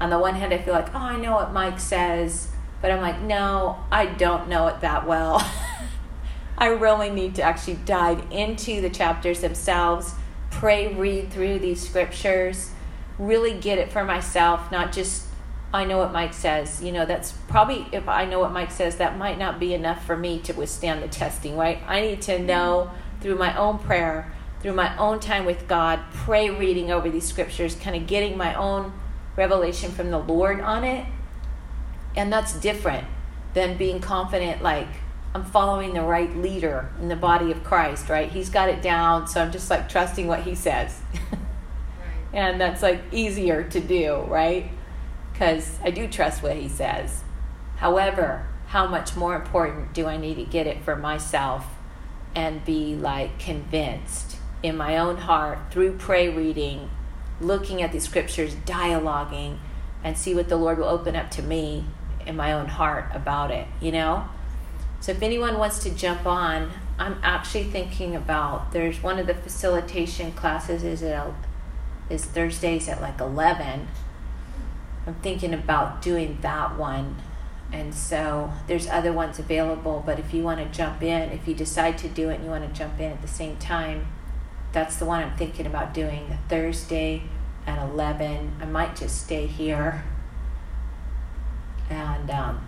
On 0.00 0.10
the 0.10 0.18
one 0.18 0.34
hand, 0.34 0.52
I 0.52 0.58
feel 0.58 0.74
like, 0.74 0.94
oh, 0.94 0.98
I 0.98 1.16
know 1.16 1.32
what 1.32 1.52
Mike 1.52 1.78
says, 1.78 2.48
But 2.82 2.90
I'm 2.90 3.00
like, 3.00 3.22
no, 3.22 3.78
I 3.90 4.06
don't 4.06 4.48
know 4.48 4.66
it 4.66 4.82
that 4.82 5.06
well. 5.06 5.38
I 6.58 6.66
really 6.66 7.08
need 7.08 7.36
to 7.36 7.42
actually 7.42 7.78
dive 7.86 8.24
into 8.30 8.82
the 8.82 8.90
chapters 8.90 9.40
themselves, 9.40 10.14
pray, 10.50 10.92
read 10.92 11.32
through 11.32 11.60
these 11.60 11.88
scriptures, 11.88 12.72
really 13.18 13.54
get 13.54 13.78
it 13.78 13.90
for 13.90 14.04
myself, 14.04 14.70
not 14.70 14.92
just 14.92 15.26
I 15.74 15.84
know 15.84 15.98
what 15.98 16.12
Mike 16.12 16.34
says. 16.34 16.82
You 16.82 16.92
know, 16.92 17.06
that's 17.06 17.32
probably 17.48 17.86
if 17.92 18.06
I 18.08 18.26
know 18.26 18.40
what 18.40 18.52
Mike 18.52 18.70
says, 18.70 18.96
that 18.96 19.16
might 19.16 19.38
not 19.38 19.58
be 19.58 19.72
enough 19.72 20.04
for 20.04 20.16
me 20.16 20.38
to 20.40 20.52
withstand 20.52 21.02
the 21.02 21.08
testing, 21.08 21.56
right? 21.56 21.78
I 21.86 22.00
need 22.00 22.22
to 22.22 22.32
mm-hmm. 22.32 22.46
know 22.46 22.90
through 23.20 23.36
my 23.36 23.56
own 23.56 23.78
prayer, 23.78 24.32
through 24.60 24.74
my 24.74 24.96
own 24.98 25.20
time 25.20 25.46
with 25.46 25.66
God, 25.66 26.00
pray 26.12 26.50
reading 26.50 26.90
over 26.90 27.08
these 27.08 27.26
scriptures, 27.26 27.74
kind 27.74 27.96
of 27.96 28.06
getting 28.06 28.36
my 28.36 28.54
own 28.54 28.92
revelation 29.36 29.90
from 29.90 30.10
the 30.10 30.18
Lord 30.18 30.60
on 30.60 30.84
it. 30.84 31.06
And 32.16 32.32
that's 32.32 32.52
different 32.54 33.06
than 33.54 33.76
being 33.76 34.00
confident, 34.00 34.62
like, 34.62 34.88
I'm 35.34 35.44
following 35.44 35.94
the 35.94 36.02
right 36.02 36.34
leader 36.36 36.90
in 37.00 37.08
the 37.08 37.16
body 37.16 37.50
of 37.50 37.64
Christ, 37.64 38.08
right? 38.10 38.30
He's 38.30 38.50
got 38.50 38.68
it 38.68 38.82
down, 38.82 39.26
so 39.26 39.40
I'm 39.42 39.50
just 39.50 39.70
like 39.70 39.88
trusting 39.88 40.26
what 40.26 40.42
he 40.42 40.54
says. 40.54 41.00
right. 41.32 41.40
And 42.34 42.60
that's 42.60 42.82
like 42.82 43.00
easier 43.12 43.64
to 43.64 43.80
do, 43.80 44.24
right? 44.28 44.70
Because 45.32 45.78
I 45.82 45.90
do 45.90 46.06
trust 46.06 46.42
what 46.42 46.56
he 46.56 46.68
says. 46.68 47.24
However, 47.76 48.46
how 48.66 48.86
much 48.86 49.16
more 49.16 49.34
important 49.34 49.94
do 49.94 50.06
I 50.06 50.18
need 50.18 50.34
to 50.34 50.44
get 50.44 50.66
it 50.66 50.82
for 50.84 50.96
myself 50.96 51.66
and 52.34 52.64
be 52.64 52.94
like 52.94 53.38
convinced 53.38 54.36
in 54.62 54.76
my 54.76 54.98
own 54.98 55.16
heart 55.16 55.58
through 55.70 55.96
pray 55.96 56.28
reading, 56.28 56.90
looking 57.40 57.82
at 57.82 57.92
the 57.92 58.00
scriptures, 58.00 58.54
dialoguing, 58.66 59.58
and 60.04 60.16
see 60.16 60.34
what 60.34 60.48
the 60.48 60.56
Lord 60.56 60.78
will 60.78 60.86
open 60.88 61.16
up 61.16 61.30
to 61.32 61.42
me 61.42 61.86
in 62.26 62.36
my 62.36 62.52
own 62.52 62.66
heart 62.66 63.10
about 63.12 63.50
it, 63.50 63.66
you 63.80 63.92
know? 63.92 64.28
So 65.00 65.12
if 65.12 65.22
anyone 65.22 65.58
wants 65.58 65.80
to 65.80 65.90
jump 65.90 66.26
on, 66.26 66.70
I'm 66.98 67.18
actually 67.22 67.64
thinking 67.64 68.14
about 68.14 68.72
there's 68.72 69.02
one 69.02 69.18
of 69.18 69.26
the 69.26 69.34
facilitation 69.34 70.32
classes 70.32 70.84
is 70.84 71.02
at 71.02 71.32
is 72.08 72.24
Thursdays 72.24 72.88
at 72.88 73.00
like 73.00 73.20
11. 73.20 73.88
I'm 75.06 75.14
thinking 75.16 75.54
about 75.54 76.02
doing 76.02 76.38
that 76.42 76.78
one. 76.78 77.16
And 77.72 77.94
so 77.94 78.52
there's 78.66 78.86
other 78.86 79.12
ones 79.12 79.38
available, 79.38 80.02
but 80.04 80.18
if 80.18 80.34
you 80.34 80.42
want 80.42 80.60
to 80.60 80.66
jump 80.76 81.02
in, 81.02 81.30
if 81.30 81.48
you 81.48 81.54
decide 81.54 81.96
to 81.98 82.08
do 82.08 82.28
it 82.28 82.34
and 82.34 82.44
you 82.44 82.50
want 82.50 82.68
to 82.68 82.78
jump 82.78 83.00
in 83.00 83.10
at 83.10 83.22
the 83.22 83.28
same 83.28 83.56
time, 83.56 84.06
that's 84.72 84.96
the 84.96 85.04
one 85.04 85.22
I'm 85.22 85.36
thinking 85.36 85.66
about 85.66 85.94
doing. 85.94 86.28
The 86.28 86.36
Thursday 86.48 87.22
at 87.66 87.82
11. 87.90 88.52
I 88.60 88.64
might 88.66 88.94
just 88.94 89.22
stay 89.22 89.46
here 89.46 90.04
and 91.92 92.30
um, 92.30 92.66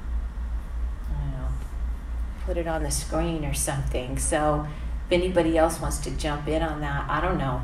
put 2.44 2.56
it 2.56 2.66
on 2.66 2.82
the 2.82 2.90
screen 2.90 3.44
or 3.44 3.54
something. 3.54 4.18
So 4.18 4.66
if 5.06 5.12
anybody 5.12 5.56
else 5.56 5.80
wants 5.80 5.98
to 5.98 6.10
jump 6.10 6.46
in 6.48 6.62
on 6.62 6.80
that, 6.80 7.08
I 7.08 7.20
don't 7.20 7.38
know. 7.38 7.62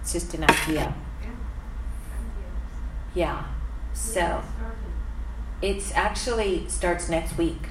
It's 0.00 0.12
just 0.12 0.34
an 0.34 0.44
idea. 0.44 0.94
Yeah. 3.14 3.44
So 3.94 4.42
it's 5.62 5.92
actually 5.94 6.68
starts 6.68 7.08
next 7.08 7.38
week. 7.38 7.68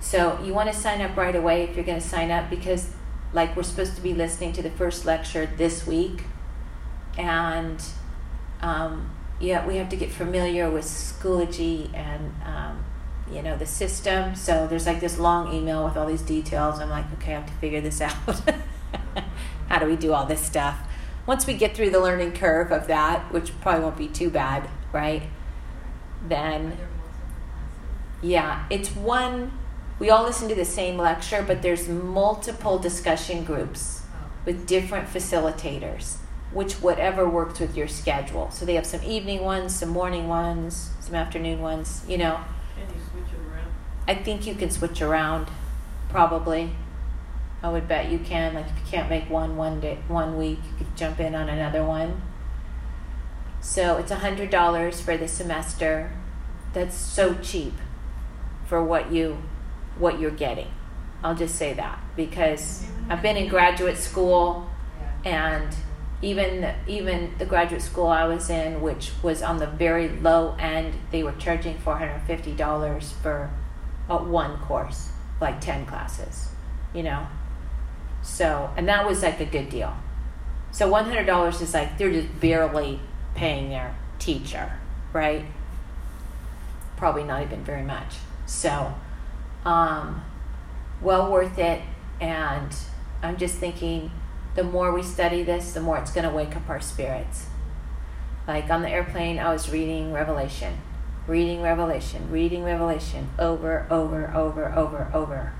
So 0.00 0.38
you 0.42 0.52
want 0.52 0.70
to 0.72 0.76
sign 0.76 1.00
up 1.00 1.16
right 1.16 1.36
away 1.36 1.62
if 1.62 1.76
you're 1.76 1.84
going 1.84 2.00
to 2.00 2.06
sign 2.06 2.30
up 2.30 2.50
because 2.50 2.90
like 3.32 3.56
we're 3.56 3.62
supposed 3.62 3.96
to 3.96 4.02
be 4.02 4.14
listening 4.14 4.52
to 4.54 4.62
the 4.62 4.70
first 4.70 5.04
lecture 5.04 5.46
this 5.56 5.86
week 5.86 6.24
and 7.16 7.82
um, 8.60 9.10
yeah 9.44 9.66
we 9.66 9.76
have 9.76 9.88
to 9.90 9.96
get 9.96 10.10
familiar 10.10 10.70
with 10.70 10.84
schoology 10.84 11.92
and 11.94 12.34
um, 12.44 12.84
you 13.30 13.42
know 13.42 13.56
the 13.56 13.66
system. 13.66 14.34
So 14.34 14.66
there's 14.66 14.86
like 14.86 15.00
this 15.00 15.18
long 15.18 15.52
email 15.52 15.84
with 15.84 15.96
all 15.96 16.06
these 16.06 16.22
details. 16.22 16.80
I'm 16.80 16.90
like 16.90 17.06
okay 17.14 17.34
i 17.34 17.40
have 17.40 17.46
to 17.46 17.52
figure 17.54 17.80
this 17.80 18.00
out. 18.00 18.40
How 19.68 19.78
do 19.78 19.86
we 19.86 19.96
do 19.96 20.12
all 20.12 20.26
this 20.26 20.40
stuff? 20.40 20.78
Once 21.26 21.46
we 21.46 21.54
get 21.54 21.74
through 21.74 21.90
the 21.90 22.00
learning 22.00 22.32
curve 22.32 22.70
of 22.70 22.86
that 22.86 23.32
which 23.32 23.58
probably 23.60 23.82
won't 23.82 23.96
be 23.96 24.08
too 24.08 24.30
bad 24.30 24.68
right? 24.92 25.22
Then 26.26 26.78
yeah 28.22 28.64
it's 28.70 28.94
one 28.96 29.52
we 29.98 30.08
all 30.08 30.24
listen 30.24 30.48
to 30.48 30.54
the 30.54 30.64
same 30.64 30.96
lecture 30.96 31.44
but 31.46 31.60
there's 31.60 31.88
multiple 31.88 32.78
discussion 32.78 33.44
groups 33.44 34.02
with 34.46 34.66
different 34.66 35.08
facilitators 35.08 36.16
which 36.54 36.74
whatever 36.74 37.28
works 37.28 37.60
with 37.60 37.76
your 37.76 37.88
schedule 37.88 38.50
so 38.50 38.64
they 38.64 38.74
have 38.74 38.86
some 38.86 39.02
evening 39.02 39.42
ones 39.42 39.74
some 39.74 39.90
morning 39.90 40.28
ones 40.28 40.90
some 41.00 41.14
afternoon 41.14 41.60
ones 41.60 42.02
you 42.08 42.16
know 42.16 42.40
I 44.06 44.14
think 44.14 44.46
you 44.46 44.54
can 44.54 44.70
switch 44.70 45.00
around, 45.00 45.48
probably. 46.10 46.72
I 47.62 47.70
would 47.70 47.88
bet 47.88 48.10
you 48.10 48.18
can. 48.18 48.54
Like 48.54 48.66
if 48.66 48.76
you 48.76 48.90
can't 48.90 49.08
make 49.08 49.30
one 49.30 49.56
one 49.56 49.80
day, 49.80 49.98
one 50.08 50.36
week, 50.36 50.58
you 50.70 50.84
could 50.84 50.96
jump 50.96 51.20
in 51.20 51.34
on 51.34 51.48
another 51.48 51.82
one. 51.82 52.20
So 53.60 53.96
it's 53.96 54.10
a 54.10 54.16
hundred 54.16 54.50
dollars 54.50 55.00
for 55.00 55.16
the 55.16 55.26
semester. 55.26 56.12
That's 56.74 56.94
so 56.94 57.34
cheap 57.36 57.74
for 58.66 58.84
what 58.84 59.10
you 59.10 59.38
what 59.98 60.20
you're 60.20 60.30
getting. 60.30 60.70
I'll 61.22 61.34
just 61.34 61.54
say 61.54 61.72
that 61.72 61.98
because 62.16 62.84
I've 63.08 63.22
been 63.22 63.38
in 63.38 63.48
graduate 63.48 63.96
school 63.96 64.68
and 65.24 65.74
even 66.24 66.74
even 66.86 67.34
the 67.38 67.46
graduate 67.46 67.82
school 67.82 68.06
I 68.06 68.24
was 68.24 68.48
in, 68.50 68.80
which 68.80 69.12
was 69.22 69.42
on 69.42 69.58
the 69.58 69.66
very 69.66 70.08
low 70.08 70.56
end, 70.58 70.94
they 71.10 71.22
were 71.22 71.32
charging 71.32 71.78
four 71.78 71.96
hundred 71.96 72.20
fifty 72.22 72.52
dollars 72.52 73.12
for 73.22 73.50
uh, 74.08 74.18
one 74.18 74.58
course, 74.58 75.10
like 75.40 75.60
10 75.60 75.86
classes, 75.86 76.48
you 76.92 77.02
know? 77.02 77.26
So, 78.22 78.70
and 78.76 78.88
that 78.88 79.06
was 79.06 79.22
like 79.22 79.40
a 79.40 79.46
good 79.46 79.70
deal. 79.70 79.94
So 80.72 80.90
$100 80.90 81.60
is 81.62 81.74
like, 81.74 81.98
they're 81.98 82.12
just 82.12 82.40
barely 82.40 83.00
paying 83.34 83.68
their 83.68 83.96
teacher, 84.18 84.72
right? 85.12 85.44
Probably 86.96 87.24
not 87.24 87.42
even 87.42 87.64
very 87.64 87.82
much. 87.82 88.16
So, 88.46 88.94
um, 89.64 90.24
well 91.00 91.30
worth 91.30 91.58
it. 91.58 91.80
And 92.20 92.74
I'm 93.22 93.36
just 93.36 93.56
thinking 93.56 94.10
the 94.54 94.64
more 94.64 94.92
we 94.92 95.02
study 95.02 95.42
this, 95.42 95.72
the 95.72 95.80
more 95.80 95.98
it's 95.98 96.12
going 96.12 96.28
to 96.28 96.34
wake 96.34 96.56
up 96.56 96.68
our 96.68 96.80
spirits. 96.80 97.46
Like 98.46 98.70
on 98.70 98.82
the 98.82 98.90
airplane, 98.90 99.38
I 99.38 99.52
was 99.52 99.70
reading 99.70 100.12
Revelation 100.12 100.78
reading 101.26 101.62
Revelation, 101.62 102.30
reading 102.30 102.64
Revelation 102.64 103.30
over, 103.38 103.86
over, 103.90 104.32
over, 104.34 104.72
over, 104.74 105.10
over. 105.14 105.52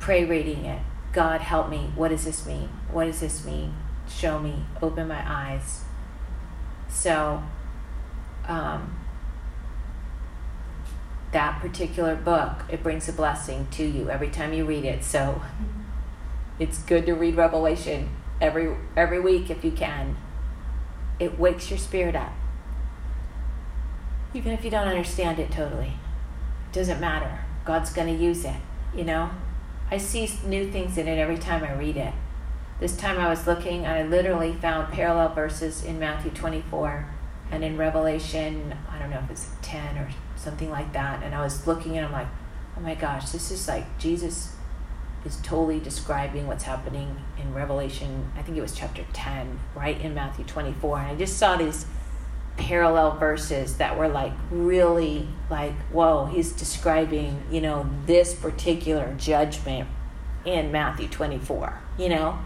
Pray 0.00 0.24
reading 0.24 0.64
it. 0.64 0.82
God, 1.12 1.40
help 1.40 1.68
me. 1.68 1.92
What 1.94 2.08
does 2.08 2.24
this 2.24 2.46
mean? 2.46 2.68
What 2.90 3.04
does 3.04 3.20
this 3.20 3.44
mean? 3.44 3.74
Show 4.08 4.38
me. 4.38 4.64
Open 4.80 5.08
my 5.08 5.22
eyes. 5.26 5.82
So, 6.88 7.42
um, 8.46 8.98
that 11.32 11.60
particular 11.60 12.14
book, 12.14 12.64
it 12.68 12.82
brings 12.82 13.08
a 13.08 13.12
blessing 13.12 13.66
to 13.72 13.84
you 13.84 14.10
every 14.10 14.28
time 14.28 14.52
you 14.52 14.66
read 14.66 14.84
it. 14.84 15.04
So, 15.04 15.40
it's 16.62 16.78
good 16.78 17.06
to 17.06 17.14
read 17.14 17.36
Revelation 17.36 18.10
every 18.40 18.74
every 18.96 19.20
week 19.20 19.50
if 19.50 19.64
you 19.64 19.72
can. 19.72 20.16
It 21.18 21.38
wakes 21.38 21.70
your 21.70 21.78
spirit 21.78 22.16
up 22.16 22.32
even 24.34 24.52
if 24.52 24.64
you 24.64 24.70
don't 24.70 24.88
understand 24.88 25.38
it 25.38 25.50
totally. 25.50 25.92
It 26.70 26.72
doesn't 26.72 27.00
matter. 27.00 27.40
God's 27.64 27.92
going 27.92 28.14
to 28.16 28.22
use 28.22 28.44
it, 28.44 28.56
you 28.94 29.04
know? 29.04 29.30
I 29.90 29.98
see 29.98 30.30
new 30.46 30.70
things 30.70 30.96
in 30.96 31.06
it 31.06 31.18
every 31.18 31.36
time 31.36 31.62
I 31.62 31.74
read 31.74 31.96
it. 31.96 32.14
This 32.80 32.96
time 32.96 33.18
I 33.18 33.28
was 33.28 33.46
looking 33.46 33.84
and 33.84 33.92
I 33.92 34.02
literally 34.02 34.54
found 34.54 34.92
parallel 34.92 35.34
verses 35.34 35.84
in 35.84 35.98
Matthew 35.98 36.30
24 36.30 37.06
and 37.50 37.62
in 37.62 37.76
Revelation, 37.76 38.74
I 38.90 38.98
don't 38.98 39.10
know 39.10 39.20
if 39.22 39.30
it's 39.30 39.50
10 39.60 39.98
or 39.98 40.10
something 40.34 40.70
like 40.70 40.92
that. 40.94 41.22
And 41.22 41.34
I 41.34 41.42
was 41.42 41.66
looking 41.66 41.98
and 41.98 42.06
I'm 42.06 42.12
like, 42.12 42.28
oh 42.76 42.80
my 42.80 42.94
gosh, 42.94 43.30
this 43.30 43.50
is 43.50 43.68
like 43.68 43.98
Jesus 43.98 44.54
is 45.24 45.36
totally 45.42 45.80
describing 45.80 46.46
what's 46.46 46.64
happening 46.64 47.22
in 47.38 47.54
Revelation. 47.54 48.30
I 48.36 48.42
think 48.42 48.56
it 48.56 48.60
was 48.60 48.74
chapter 48.74 49.04
10, 49.12 49.58
right 49.74 50.00
in 50.00 50.14
Matthew 50.14 50.44
24. 50.44 50.98
And 50.98 51.06
I 51.08 51.14
just 51.14 51.38
saw 51.38 51.56
these 51.56 51.86
parallel 52.56 53.16
verses 53.16 53.76
that 53.78 53.96
were 53.96 54.08
like 54.08 54.32
really 54.50 55.26
like 55.48 55.72
whoa 55.90 56.26
he's 56.26 56.52
describing 56.52 57.42
you 57.50 57.60
know 57.60 57.88
this 58.04 58.34
particular 58.34 59.14
judgment 59.16 59.88
in 60.44 60.70
matthew 60.70 61.08
24 61.08 61.80
you 61.96 62.10
know 62.10 62.38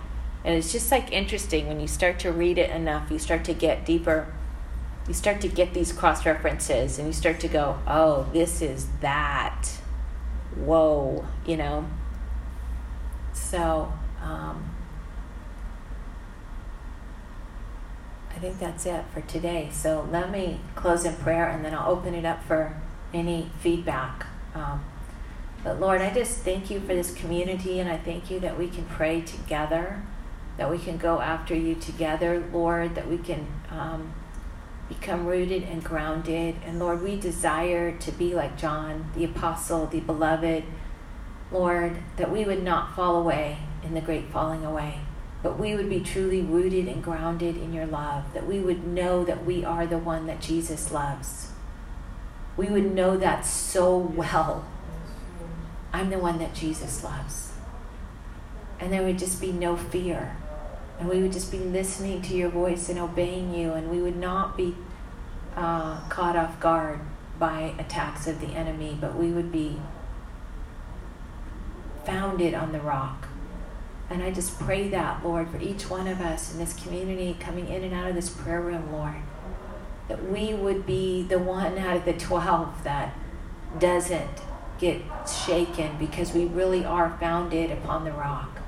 and 0.44 0.54
it's 0.54 0.70
just 0.70 0.92
like 0.92 1.10
interesting 1.10 1.66
when 1.66 1.80
you 1.80 1.88
start 1.88 2.20
to 2.20 2.30
read 2.30 2.56
it 2.56 2.70
enough 2.70 3.10
you 3.10 3.18
start 3.18 3.44
to 3.44 3.52
get 3.52 3.84
deeper 3.84 4.32
you 5.08 5.14
start 5.14 5.40
to 5.40 5.48
get 5.48 5.74
these 5.74 5.92
cross 5.92 6.24
references 6.24 6.98
and 6.98 7.08
you 7.08 7.12
start 7.12 7.40
to 7.40 7.48
go 7.48 7.78
oh 7.88 8.28
this 8.32 8.62
is 8.62 8.86
that 9.00 9.66
whoa 10.54 11.26
you 11.44 11.56
know 11.56 11.84
so 13.36 13.92
um, 14.22 14.70
I 18.34 18.38
think 18.38 18.58
that's 18.58 18.86
it 18.86 19.04
for 19.12 19.20
today. 19.22 19.68
So 19.72 20.08
let 20.10 20.30
me 20.30 20.60
close 20.74 21.04
in 21.04 21.14
prayer 21.16 21.48
and 21.48 21.64
then 21.64 21.74
I'll 21.74 21.90
open 21.90 22.14
it 22.14 22.24
up 22.24 22.42
for 22.44 22.76
any 23.14 23.50
feedback 23.60 24.26
Um, 24.54 24.84
but 25.62 25.80
Lord, 25.80 26.00
I 26.00 26.12
just 26.14 26.38
thank 26.40 26.70
you 26.70 26.80
for 26.80 26.94
this 26.94 27.12
community, 27.12 27.80
and 27.80 27.90
I 27.90 27.96
thank 27.96 28.30
you 28.30 28.40
that 28.40 28.56
we 28.58 28.68
can 28.68 28.84
pray 28.84 29.20
together, 29.20 30.02
that 30.56 30.70
we 30.70 30.78
can 30.78 30.96
go 30.96 31.20
after 31.20 31.54
you 31.54 31.74
together, 31.74 32.44
Lord, 32.52 32.94
that 32.94 33.08
we 33.08 33.18
can 33.18 33.46
um, 33.70 34.12
become 34.88 35.26
rooted 35.26 35.64
and 35.64 35.82
grounded. 35.82 36.56
And 36.64 36.78
Lord, 36.78 37.02
we 37.02 37.16
desire 37.18 37.96
to 37.98 38.12
be 38.12 38.34
like 38.34 38.56
John, 38.56 39.10
the 39.16 39.24
apostle, 39.24 39.86
the 39.86 40.00
beloved. 40.00 40.64
Lord, 41.50 41.98
that 42.16 42.30
we 42.30 42.44
would 42.44 42.62
not 42.62 42.94
fall 42.96 43.16
away 43.16 43.58
in 43.84 43.94
the 43.94 44.00
great 44.00 44.30
falling 44.30 44.64
away, 44.64 45.00
but 45.42 45.58
we 45.58 45.74
would 45.74 45.88
be 45.88 46.00
truly 46.00 46.40
rooted 46.40 46.88
and 46.88 47.02
grounded 47.02 47.56
in 47.56 47.72
your 47.72 47.86
love, 47.86 48.32
that 48.34 48.46
we 48.46 48.58
would 48.58 48.86
know 48.86 49.24
that 49.24 49.44
we 49.44 49.64
are 49.64 49.86
the 49.86 49.98
one 49.98 50.26
that 50.26 50.40
Jesus 50.40 50.90
loves. 50.90 51.50
We 52.56 52.66
would 52.66 52.94
know 52.94 53.16
that 53.16 53.46
so 53.46 53.96
well. 53.96 54.66
I'm 55.92 56.10
the 56.10 56.18
one 56.18 56.38
that 56.38 56.54
Jesus 56.54 57.04
loves. 57.04 57.52
And 58.80 58.92
there 58.92 59.02
would 59.02 59.18
just 59.18 59.40
be 59.40 59.52
no 59.52 59.76
fear. 59.76 60.36
And 60.98 61.08
we 61.08 61.20
would 61.20 61.32
just 61.32 61.52
be 61.52 61.58
listening 61.58 62.22
to 62.22 62.34
your 62.34 62.48
voice 62.48 62.88
and 62.88 62.98
obeying 62.98 63.54
you, 63.54 63.72
and 63.72 63.90
we 63.90 64.00
would 64.00 64.16
not 64.16 64.56
be 64.56 64.74
uh, 65.54 66.00
caught 66.08 66.36
off 66.36 66.58
guard 66.58 67.00
by 67.38 67.74
attacks 67.78 68.26
of 68.26 68.40
the 68.40 68.48
enemy, 68.48 68.96
but 69.00 69.14
we 69.14 69.30
would 69.30 69.52
be 69.52 69.78
founded 72.06 72.54
on 72.54 72.72
the 72.72 72.80
rock. 72.80 73.28
And 74.08 74.22
I 74.22 74.30
just 74.30 74.58
pray 74.58 74.88
that, 74.88 75.24
Lord, 75.24 75.50
for 75.50 75.58
each 75.58 75.90
one 75.90 76.06
of 76.06 76.20
us 76.20 76.52
in 76.52 76.58
this 76.58 76.72
community 76.72 77.36
coming 77.40 77.68
in 77.68 77.82
and 77.82 77.92
out 77.92 78.08
of 78.08 78.14
this 78.14 78.30
prayer 78.30 78.60
room, 78.60 78.92
Lord, 78.92 79.16
that 80.08 80.30
we 80.30 80.54
would 80.54 80.86
be 80.86 81.24
the 81.24 81.40
one 81.40 81.76
out 81.76 81.96
of 81.96 82.04
the 82.04 82.12
12 82.12 82.84
that 82.84 83.14
doesn't 83.78 84.40
get 84.78 85.02
shaken 85.28 85.96
because 85.98 86.32
we 86.32 86.44
really 86.44 86.84
are 86.84 87.16
founded 87.18 87.72
upon 87.72 88.04
the 88.04 88.12
rock. 88.12 88.60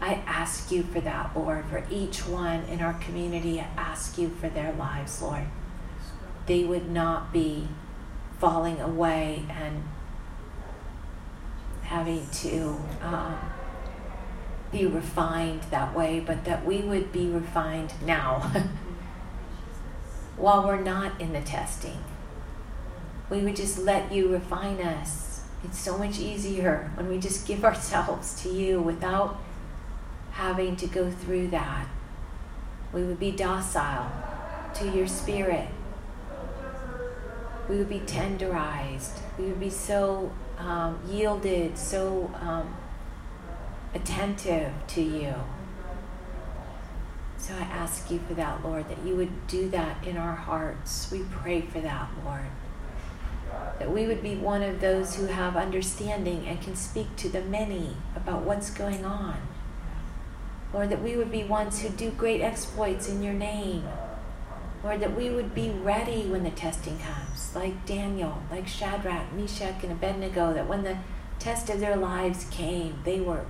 I 0.00 0.14
ask 0.26 0.72
you 0.72 0.82
for 0.82 1.00
that, 1.00 1.36
Lord, 1.36 1.66
for 1.66 1.84
each 1.90 2.26
one 2.26 2.64
in 2.64 2.80
our 2.80 2.94
community. 2.94 3.60
I 3.60 3.68
ask 3.76 4.18
you 4.18 4.28
for 4.28 4.48
their 4.48 4.72
lives, 4.72 5.22
Lord. 5.22 5.44
They 6.46 6.64
would 6.64 6.90
not 6.90 7.32
be 7.32 7.68
falling 8.38 8.80
away 8.80 9.44
and 9.48 9.84
having 11.84 12.26
to 12.30 12.76
um, 13.02 13.38
be 14.72 14.86
refined 14.86 15.62
that 15.70 15.94
way, 15.94 16.20
but 16.20 16.44
that 16.44 16.64
we 16.64 16.78
would 16.78 17.12
be 17.12 17.28
refined 17.28 17.94
now 18.04 18.52
while 20.36 20.66
we're 20.66 20.80
not 20.80 21.20
in 21.20 21.32
the 21.32 21.40
testing. 21.40 22.02
We 23.30 23.40
would 23.40 23.56
just 23.56 23.78
let 23.78 24.12
you 24.12 24.28
refine 24.28 24.80
us. 24.80 25.44
It's 25.62 25.78
so 25.78 25.96
much 25.96 26.18
easier 26.18 26.90
when 26.94 27.08
we 27.08 27.18
just 27.18 27.46
give 27.46 27.64
ourselves 27.64 28.42
to 28.42 28.48
you 28.48 28.80
without 28.80 29.38
having 30.32 30.76
to 30.76 30.86
go 30.86 31.10
through 31.10 31.48
that. 31.48 31.88
We 32.92 33.02
would 33.02 33.20
be 33.20 33.30
docile 33.30 34.10
to 34.74 34.90
your 34.90 35.06
spirit. 35.06 35.68
We 37.68 37.76
would 37.76 37.88
be 37.88 38.00
tenderized. 38.00 39.20
We 39.38 39.46
would 39.46 39.60
be 39.60 39.70
so 39.70 40.32
um, 40.58 40.98
yielded, 41.08 41.76
so 41.76 42.30
um, 42.40 42.74
attentive 43.94 44.72
to 44.88 45.02
you. 45.02 45.34
So 47.38 47.54
I 47.54 47.62
ask 47.62 48.10
you 48.10 48.20
for 48.26 48.34
that, 48.34 48.64
Lord, 48.64 48.88
that 48.88 49.04
you 49.04 49.16
would 49.16 49.46
do 49.46 49.68
that 49.70 50.06
in 50.06 50.16
our 50.16 50.34
hearts. 50.34 51.10
We 51.12 51.24
pray 51.30 51.60
for 51.60 51.80
that, 51.80 52.08
Lord. 52.24 52.46
That 53.78 53.90
we 53.90 54.06
would 54.06 54.22
be 54.22 54.34
one 54.34 54.62
of 54.62 54.80
those 54.80 55.16
who 55.16 55.26
have 55.26 55.56
understanding 55.56 56.46
and 56.46 56.60
can 56.62 56.74
speak 56.74 57.14
to 57.16 57.28
the 57.28 57.42
many 57.42 57.96
about 58.16 58.42
what's 58.42 58.70
going 58.70 59.04
on. 59.04 59.36
Lord, 60.72 60.90
that 60.90 61.02
we 61.02 61.16
would 61.16 61.30
be 61.30 61.44
ones 61.44 61.82
who 61.82 61.90
do 61.90 62.10
great 62.10 62.40
exploits 62.40 63.08
in 63.08 63.22
your 63.22 63.34
name. 63.34 63.84
Lord, 64.84 65.00
that 65.00 65.16
we 65.16 65.30
would 65.30 65.54
be 65.54 65.70
ready 65.70 66.26
when 66.26 66.44
the 66.44 66.50
testing 66.50 66.98
comes, 66.98 67.56
like 67.56 67.86
Daniel, 67.86 68.42
like 68.50 68.68
Shadrach, 68.68 69.32
Meshach, 69.32 69.82
and 69.82 69.92
Abednego, 69.92 70.52
that 70.52 70.68
when 70.68 70.84
the 70.84 70.98
test 71.38 71.70
of 71.70 71.80
their 71.80 71.96
lives 71.96 72.46
came, 72.50 72.98
they 73.02 73.18
were, 73.18 73.46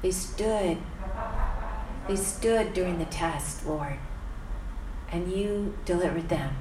they 0.00 0.12
stood, 0.12 0.78
they 2.06 2.14
stood 2.14 2.72
during 2.72 3.00
the 3.00 3.04
test, 3.06 3.66
Lord, 3.66 3.98
and 5.10 5.32
you 5.32 5.76
delivered 5.84 6.28
them, 6.28 6.54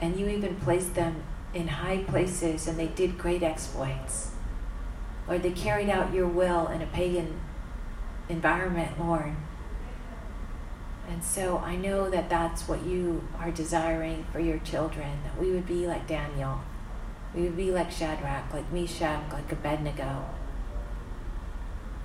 and 0.00 0.18
you 0.18 0.28
even 0.28 0.56
placed 0.56 0.96
them 0.96 1.22
in 1.54 1.68
high 1.68 1.98
places, 1.98 2.66
and 2.66 2.76
they 2.76 2.88
did 2.88 3.16
great 3.16 3.44
exploits. 3.44 4.32
Lord, 5.28 5.44
they 5.44 5.52
carried 5.52 5.88
out 5.88 6.12
your 6.12 6.26
will 6.26 6.66
in 6.66 6.82
a 6.82 6.86
pagan 6.86 7.38
environment, 8.28 8.98
Lord. 8.98 9.36
And 11.10 11.24
so 11.24 11.58
I 11.58 11.74
know 11.74 12.08
that 12.08 12.30
that's 12.30 12.68
what 12.68 12.84
you 12.84 13.26
are 13.38 13.50
desiring 13.50 14.24
for 14.32 14.38
your 14.38 14.58
children, 14.58 15.18
that 15.24 15.36
we 15.40 15.50
would 15.50 15.66
be 15.66 15.86
like 15.86 16.06
Daniel. 16.06 16.60
We 17.34 17.42
would 17.42 17.56
be 17.56 17.72
like 17.72 17.90
Shadrach, 17.90 18.52
like 18.52 18.72
Meshach, 18.72 19.32
like 19.32 19.50
Abednego. 19.50 20.24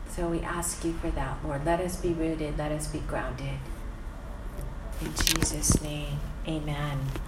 So 0.09 0.27
we 0.29 0.41
ask 0.41 0.83
you 0.83 0.93
for 0.93 1.11
that, 1.11 1.37
Lord. 1.45 1.65
Let 1.65 1.79
us 1.81 1.97
be 1.97 2.13
rooted, 2.13 2.57
let 2.57 2.71
us 2.71 2.87
be 2.87 2.99
grounded. 2.99 3.59
In 5.01 5.13
Jesus' 5.13 5.81
name, 5.81 6.19
amen. 6.47 6.99